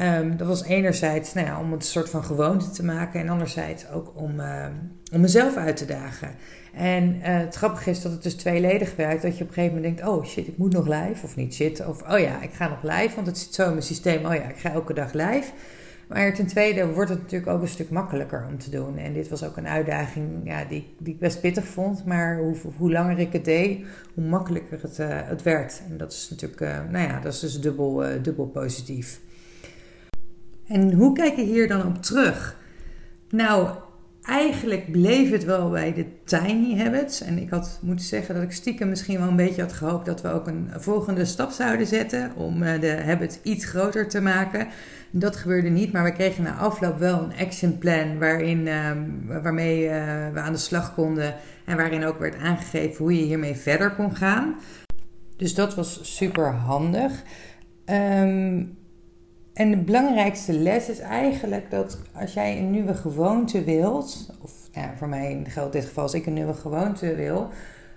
Um, 0.00 0.36
dat 0.36 0.46
was 0.46 0.64
enerzijds 0.64 1.34
nou 1.34 1.46
ja, 1.46 1.60
om 1.60 1.72
het 1.72 1.80
een 1.80 1.88
soort 1.88 2.10
van 2.10 2.24
gewoonte 2.24 2.70
te 2.70 2.84
maken 2.84 3.20
en 3.20 3.28
anderzijds 3.28 3.90
ook 3.90 4.12
om, 4.14 4.40
uh, 4.40 4.66
om 5.12 5.20
mezelf 5.20 5.56
uit 5.56 5.76
te 5.76 5.84
dagen. 5.84 6.28
En 6.74 7.16
uh, 7.16 7.22
het 7.22 7.54
grappige 7.54 7.90
is 7.90 8.02
dat 8.02 8.12
het 8.12 8.22
dus 8.22 8.34
tweeledig 8.34 8.96
werkt. 8.96 9.22
Dat 9.22 9.38
je 9.38 9.42
op 9.42 9.48
een 9.48 9.54
gegeven 9.54 9.76
moment 9.76 9.96
denkt, 9.96 10.12
oh 10.12 10.24
shit, 10.24 10.46
ik 10.46 10.58
moet 10.58 10.72
nog 10.72 10.86
live. 10.86 11.24
Of 11.24 11.36
niet 11.36 11.54
shit, 11.54 11.86
of 11.86 12.02
oh 12.02 12.18
ja, 12.18 12.42
ik 12.42 12.52
ga 12.52 12.68
nog 12.68 12.82
live. 12.82 13.14
Want 13.14 13.26
het 13.26 13.38
zit 13.38 13.54
zo 13.54 13.64
in 13.64 13.70
mijn 13.70 13.82
systeem, 13.82 14.26
oh 14.26 14.34
ja, 14.34 14.48
ik 14.48 14.56
ga 14.56 14.72
elke 14.72 14.94
dag 14.94 15.12
live. 15.12 15.52
Maar 16.08 16.34
ten 16.34 16.46
tweede 16.46 16.92
wordt 16.92 17.10
het 17.10 17.22
natuurlijk 17.22 17.50
ook 17.50 17.62
een 17.62 17.68
stuk 17.68 17.90
makkelijker 17.90 18.46
om 18.50 18.58
te 18.58 18.70
doen. 18.70 18.96
En 18.96 19.12
dit 19.12 19.28
was 19.28 19.44
ook 19.44 19.56
een 19.56 19.68
uitdaging 19.68 20.26
ja, 20.44 20.64
die, 20.64 20.94
die 20.98 21.14
ik 21.14 21.20
best 21.20 21.40
pittig 21.40 21.64
vond. 21.64 22.04
Maar 22.04 22.38
hoe, 22.38 22.56
hoe 22.76 22.92
langer 22.92 23.18
ik 23.18 23.32
het 23.32 23.44
deed, 23.44 23.84
hoe 24.14 24.24
makkelijker 24.24 24.78
het, 24.82 24.98
uh, 24.98 25.06
het 25.10 25.42
werd. 25.42 25.82
En 25.90 25.96
dat 25.96 26.12
is 26.12 26.26
natuurlijk, 26.30 26.60
uh, 26.60 26.78
nou 26.90 27.08
ja, 27.08 27.20
dat 27.20 27.32
is 27.32 27.40
dus 27.40 27.60
dubbel, 27.60 28.04
dubbel 28.22 28.46
positief. 28.46 29.20
En 30.68 30.92
hoe 30.92 31.12
kijk 31.12 31.36
je 31.36 31.42
hier 31.42 31.68
dan 31.68 31.86
op 31.86 32.02
terug? 32.02 32.56
Nou, 33.30 33.68
eigenlijk 34.22 34.92
bleef 34.92 35.30
het 35.30 35.44
wel 35.44 35.70
bij 35.70 35.94
de 35.94 36.06
tiny 36.24 36.78
habits. 36.78 37.20
En 37.20 37.38
ik 37.38 37.50
had 37.50 37.78
moeten 37.82 38.04
zeggen 38.04 38.34
dat 38.34 38.44
ik 38.44 38.52
stiekem 38.52 38.88
misschien 38.88 39.18
wel 39.18 39.28
een 39.28 39.36
beetje 39.36 39.62
had 39.62 39.72
gehoopt 39.72 40.06
dat 40.06 40.22
we 40.22 40.28
ook 40.28 40.46
een 40.46 40.70
volgende 40.76 41.24
stap 41.24 41.50
zouden 41.50 41.86
zetten 41.86 42.32
om 42.36 42.62
eh, 42.62 42.80
de 42.80 43.02
habit 43.04 43.40
iets 43.42 43.64
groter 43.64 44.08
te 44.08 44.20
maken. 44.20 44.68
Dat 45.10 45.36
gebeurde 45.36 45.68
niet, 45.68 45.92
maar 45.92 46.04
we 46.04 46.12
kregen 46.12 46.42
na 46.42 46.56
afloop 46.56 46.98
wel 46.98 47.22
een 47.22 47.46
action 47.46 47.78
plan 47.78 48.18
waarin, 48.18 48.68
ehm, 48.68 49.00
waarmee 49.42 49.88
eh, 49.88 50.32
we 50.32 50.40
aan 50.40 50.52
de 50.52 50.58
slag 50.58 50.94
konden 50.94 51.34
en 51.64 51.76
waarin 51.76 52.04
ook 52.04 52.18
werd 52.18 52.38
aangegeven 52.38 52.96
hoe 52.96 53.16
je 53.16 53.24
hiermee 53.24 53.54
verder 53.54 53.90
kon 53.90 54.16
gaan. 54.16 54.54
Dus 55.36 55.54
dat 55.54 55.74
was 55.74 56.16
super 56.16 56.52
handig. 56.52 57.12
Ehm, 57.84 58.62
en 59.56 59.70
de 59.70 59.76
belangrijkste 59.76 60.52
les 60.52 60.88
is 60.88 60.98
eigenlijk 60.98 61.70
dat 61.70 61.98
als 62.12 62.32
jij 62.32 62.58
een 62.58 62.70
nieuwe 62.70 62.94
gewoonte 62.94 63.64
wilt, 63.64 64.30
of 64.42 64.52
ja, 64.72 64.94
voor 64.96 65.08
mij 65.08 65.42
geldt 65.48 65.74
in 65.74 65.80
dit 65.80 65.88
geval 65.88 66.02
als 66.02 66.14
ik 66.14 66.26
een 66.26 66.32
nieuwe 66.32 66.54
gewoonte 66.54 67.14
wil, 67.14 67.48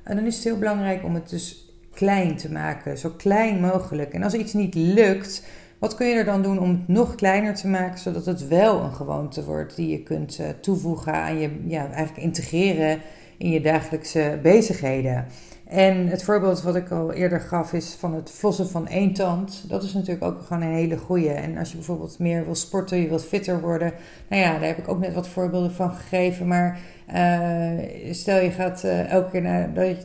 dan 0.04 0.26
is 0.26 0.36
het 0.36 0.44
heel 0.44 0.58
belangrijk 0.58 1.04
om 1.04 1.14
het 1.14 1.30
dus 1.30 1.74
klein 1.94 2.38
te 2.38 2.52
maken, 2.52 2.98
zo 2.98 3.10
klein 3.18 3.60
mogelijk. 3.60 4.14
En 4.14 4.24
als 4.24 4.34
iets 4.34 4.54
niet 4.54 4.76
lukt, 4.76 5.44
wat 5.80 5.96
kun 5.96 6.08
je 6.08 6.16
er 6.16 6.26
dan 6.26 6.42
doen 6.42 6.60
om 6.60 6.70
het 6.70 6.88
nog 6.88 7.16
kleiner 7.16 7.56
te 7.56 7.68
maken, 7.68 8.00
zodat 8.00 8.26
het 8.26 8.48
wel 8.48 8.82
een 8.82 8.94
gewoonte 8.94 9.44
wordt 9.44 9.76
die 9.76 9.88
je 9.88 10.04
kunt 10.04 10.40
eh, 10.40 10.50
toevoegen 10.62 11.14
aan 11.14 11.40
je, 11.40 11.50
ja, 11.66 11.88
eigenlijk 11.88 12.24
integreren 12.24 13.00
in 13.38 13.50
je 13.50 13.62
dagelijkse 13.62 14.40
bezigheden? 14.42 15.26
En 15.70 16.08
het 16.08 16.24
voorbeeld 16.24 16.62
wat 16.62 16.76
ik 16.76 16.92
al 16.92 17.14
eerder 17.14 17.40
gaf 17.40 17.74
is 17.74 17.96
van 18.00 18.14
het 18.14 18.30
flossen 18.30 18.70
van 18.70 18.88
één 18.88 19.14
tand. 19.14 19.64
Dat 19.68 19.84
is 19.84 19.94
natuurlijk 19.94 20.24
ook 20.24 20.42
gewoon 20.42 20.62
een 20.62 20.74
hele 20.74 20.98
goede. 20.98 21.30
En 21.30 21.58
als 21.58 21.70
je 21.70 21.76
bijvoorbeeld 21.76 22.20
meer 22.20 22.46
wil 22.46 22.56
sporten, 22.56 22.98
je 22.98 23.08
wilt 23.08 23.26
fitter 23.26 23.62
worden. 23.62 23.94
Nou 24.30 24.42
ja, 24.42 24.52
daar 24.52 24.68
heb 24.68 24.78
ik 24.78 24.88
ook 24.88 25.00
net 25.00 25.14
wat 25.14 25.28
voorbeelden 25.28 25.72
van 25.72 25.92
gegeven. 25.92 26.48
Maar 26.48 26.80
uh, 27.14 28.14
stel 28.14 28.40
je 28.40 28.52
gaat 28.52 28.84
uh, 28.86 29.12
elke 29.12 29.30
keer 29.30 29.42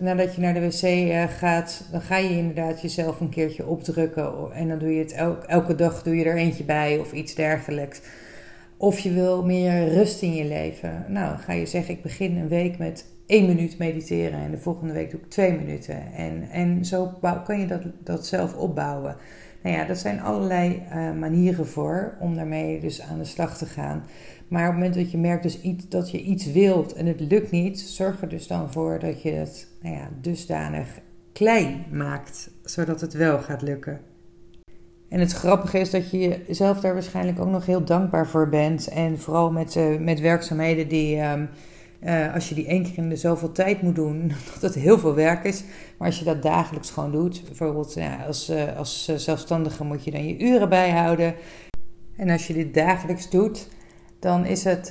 nadat, 0.00 0.35
je, 0.35 0.40
naar 0.40 0.54
de 0.54 0.61
wc 0.61 0.83
uh, 0.83 1.23
gaat, 1.38 1.88
dan 1.90 2.00
ga 2.00 2.16
je 2.16 2.37
inderdaad 2.37 2.80
jezelf 2.80 3.21
een 3.21 3.28
keertje 3.28 3.66
opdrukken. 3.66 4.33
En 4.52 4.68
dan 4.68 4.78
doe 4.78 4.94
je 4.94 5.02
het 5.02 5.12
elke 5.47 5.75
dag 5.75 6.02
doe 6.02 6.16
je 6.16 6.25
er 6.25 6.37
eentje 6.37 6.64
bij 6.64 6.99
of 6.99 7.12
iets 7.12 7.35
dergelijks. 7.35 8.00
Of 8.76 8.99
je 8.99 9.12
wil 9.12 9.44
meer 9.44 9.88
rust 9.88 10.23
in 10.23 10.35
je 10.35 10.44
leven. 10.44 11.04
Nou, 11.09 11.38
ga 11.38 11.52
je 11.52 11.66
zeggen, 11.66 11.94
ik 11.94 12.02
begin 12.02 12.37
een 12.37 12.49
week 12.49 12.78
met 12.78 13.12
één 13.26 13.47
minuut 13.47 13.78
mediteren 13.78 14.38
en 14.38 14.50
de 14.50 14.59
volgende 14.59 14.93
week 14.93 15.11
doe 15.11 15.21
ik 15.21 15.31
twee 15.31 15.52
minuten. 15.52 16.12
En, 16.12 16.49
en 16.50 16.85
zo 16.85 17.12
kan 17.45 17.61
je 17.61 17.66
dat, 17.66 17.83
dat 17.99 18.26
zelf 18.26 18.54
opbouwen. 18.54 19.16
Nou 19.62 19.76
ja, 19.76 19.85
dat 19.85 19.99
zijn 19.99 20.21
allerlei 20.21 20.83
uh, 20.88 21.12
manieren 21.12 21.66
voor 21.66 22.14
om 22.21 22.35
daarmee 22.35 22.81
dus 22.81 23.00
aan 23.00 23.19
de 23.19 23.25
slag 23.25 23.59
te 23.59 23.66
gaan. 23.66 24.04
Maar 24.49 24.62
op 24.62 24.75
het 24.75 24.75
moment 24.75 24.95
dat 24.95 25.11
je 25.11 25.19
merkt 25.19 25.43
dus 25.43 25.61
iets, 25.61 25.88
dat 25.88 26.11
je 26.11 26.23
iets 26.23 26.52
wilt 26.52 26.93
en 26.93 27.07
het 27.07 27.21
lukt 27.21 27.50
niet, 27.50 27.81
zorg 27.81 28.23
er 28.23 28.28
dus 28.28 28.47
dan 28.47 28.73
voor 28.73 28.99
dat 28.99 29.23
je 29.23 29.31
het 29.31 29.69
nou 29.83 29.95
ja, 29.95 30.09
dusdanig 30.21 31.00
klein 31.33 31.85
maakt, 31.90 32.50
zodat 32.62 33.00
het 33.00 33.12
wel 33.12 33.38
gaat 33.38 33.62
lukken. 33.62 34.00
En 35.09 35.21
het 35.21 35.33
grappige 35.33 35.78
is 35.78 35.90
dat 35.90 36.11
je 36.11 36.40
jezelf 36.47 36.81
daar 36.81 36.93
waarschijnlijk 36.93 37.40
ook 37.40 37.50
nog 37.50 37.66
heel 37.66 37.85
dankbaar 37.85 38.26
voor 38.26 38.49
bent. 38.49 38.88
En 38.88 39.19
vooral 39.19 39.50
met, 39.50 39.76
uh, 39.76 39.99
met 39.99 40.21
werkzaamheden 40.21 40.88
die, 40.88 41.21
um, 41.21 41.49
uh, 42.04 42.34
als 42.34 42.49
je 42.49 42.54
die 42.54 42.66
één 42.66 42.82
keer 42.82 42.99
in 42.99 43.08
de 43.08 43.16
zoveel 43.16 43.52
tijd 43.52 43.82
moet 43.82 43.94
doen, 43.94 44.32
dat 44.52 44.62
het 44.62 44.75
heel 44.75 44.99
veel 44.99 45.14
werk 45.14 45.44
is. 45.44 45.64
Maar 45.99 46.08
als 46.08 46.18
je 46.18 46.25
dat 46.25 46.42
dagelijks 46.42 46.90
gewoon 46.90 47.12
doet, 47.12 47.42
bijvoorbeeld 47.44 47.99
als, 48.26 48.50
uh, 48.50 48.76
als 48.76 49.04
zelfstandige 49.16 49.84
moet 49.84 50.04
je 50.04 50.11
dan 50.11 50.26
je 50.26 50.38
uren 50.38 50.68
bijhouden. 50.68 51.34
En 52.16 52.30
als 52.30 52.46
je 52.46 52.54
dit 52.54 52.75
dagelijks 52.75 53.30
doet, 53.30 53.68
dan 54.18 54.46
is 54.46 54.64
het, 54.64 54.88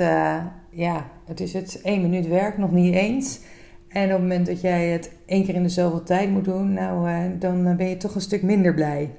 ja, 0.70 1.10
het 1.25 1.39
is 1.39 1.53
het 1.53 1.82
één 1.82 2.01
minuut 2.01 2.27
werk, 2.27 2.58
nog 2.58 2.72
niet 2.72 2.93
eens. 2.93 3.39
En 3.88 4.03
op 4.03 4.12
het 4.12 4.22
moment 4.22 4.46
dat 4.46 4.62
jij 4.62 4.88
het 4.88 5.12
één 5.25 5.46
keer 5.46 5.55
in 5.55 5.63
de 5.63 5.70
zoveel 5.70 6.03
tijd 6.03 6.29
moet 6.29 6.46
doen, 6.46 6.74
nou, 6.74 7.38
dan 7.39 7.75
ben 7.77 7.89
je 7.89 7.98
toch 7.98 8.15
een 8.15 8.22
stuk 8.22 8.41
minder 8.41 8.74
blij. 8.74 9.10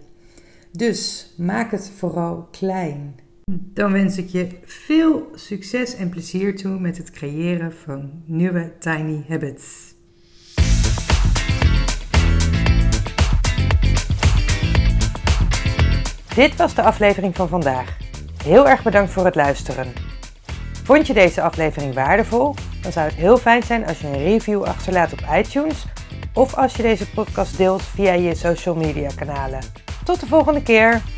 Dus 0.73 1.33
maak 1.37 1.71
het 1.71 1.91
vooral 1.97 2.49
klein. 2.51 3.15
Dan 3.51 3.93
wens 3.93 4.17
ik 4.17 4.29
je 4.29 4.49
veel 4.65 5.31
succes 5.35 5.95
en 5.95 6.09
plezier 6.09 6.57
toe 6.57 6.79
met 6.81 6.97
het 6.97 7.11
creëren 7.11 7.73
van 7.73 8.23
nieuwe 8.25 8.73
tiny 8.79 9.25
habits. 9.29 9.95
Dit 16.35 16.57
was 16.57 16.75
de 16.75 16.83
aflevering 16.83 17.37
van 17.37 17.49
vandaag. 17.49 17.97
Heel 18.45 18.69
erg 18.69 18.83
bedankt 18.83 19.13
voor 19.13 19.25
het 19.25 19.35
luisteren. 19.35 19.93
Vond 20.85 21.07
je 21.07 21.13
deze 21.13 21.43
aflevering 21.43 21.95
waardevol? 21.95 22.55
Dan 22.83 22.93
zou 22.93 23.07
het 23.07 23.15
heel 23.15 23.37
fijn 23.37 23.63
zijn 23.63 23.87
als 23.87 24.01
je 24.01 24.07
een 24.07 24.25
review 24.25 24.63
achterlaat 24.63 25.13
op 25.13 25.21
iTunes 25.35 25.85
of 26.35 26.55
als 26.55 26.77
je 26.77 26.83
deze 26.83 27.11
podcast 27.11 27.57
deelt 27.57 27.83
via 27.83 28.13
je 28.13 28.35
social 28.35 28.75
media 28.75 29.11
kanalen. 29.17 29.61
Tot 30.05 30.21
de 30.21 30.27
volgende 30.27 30.63
keer! 30.63 31.14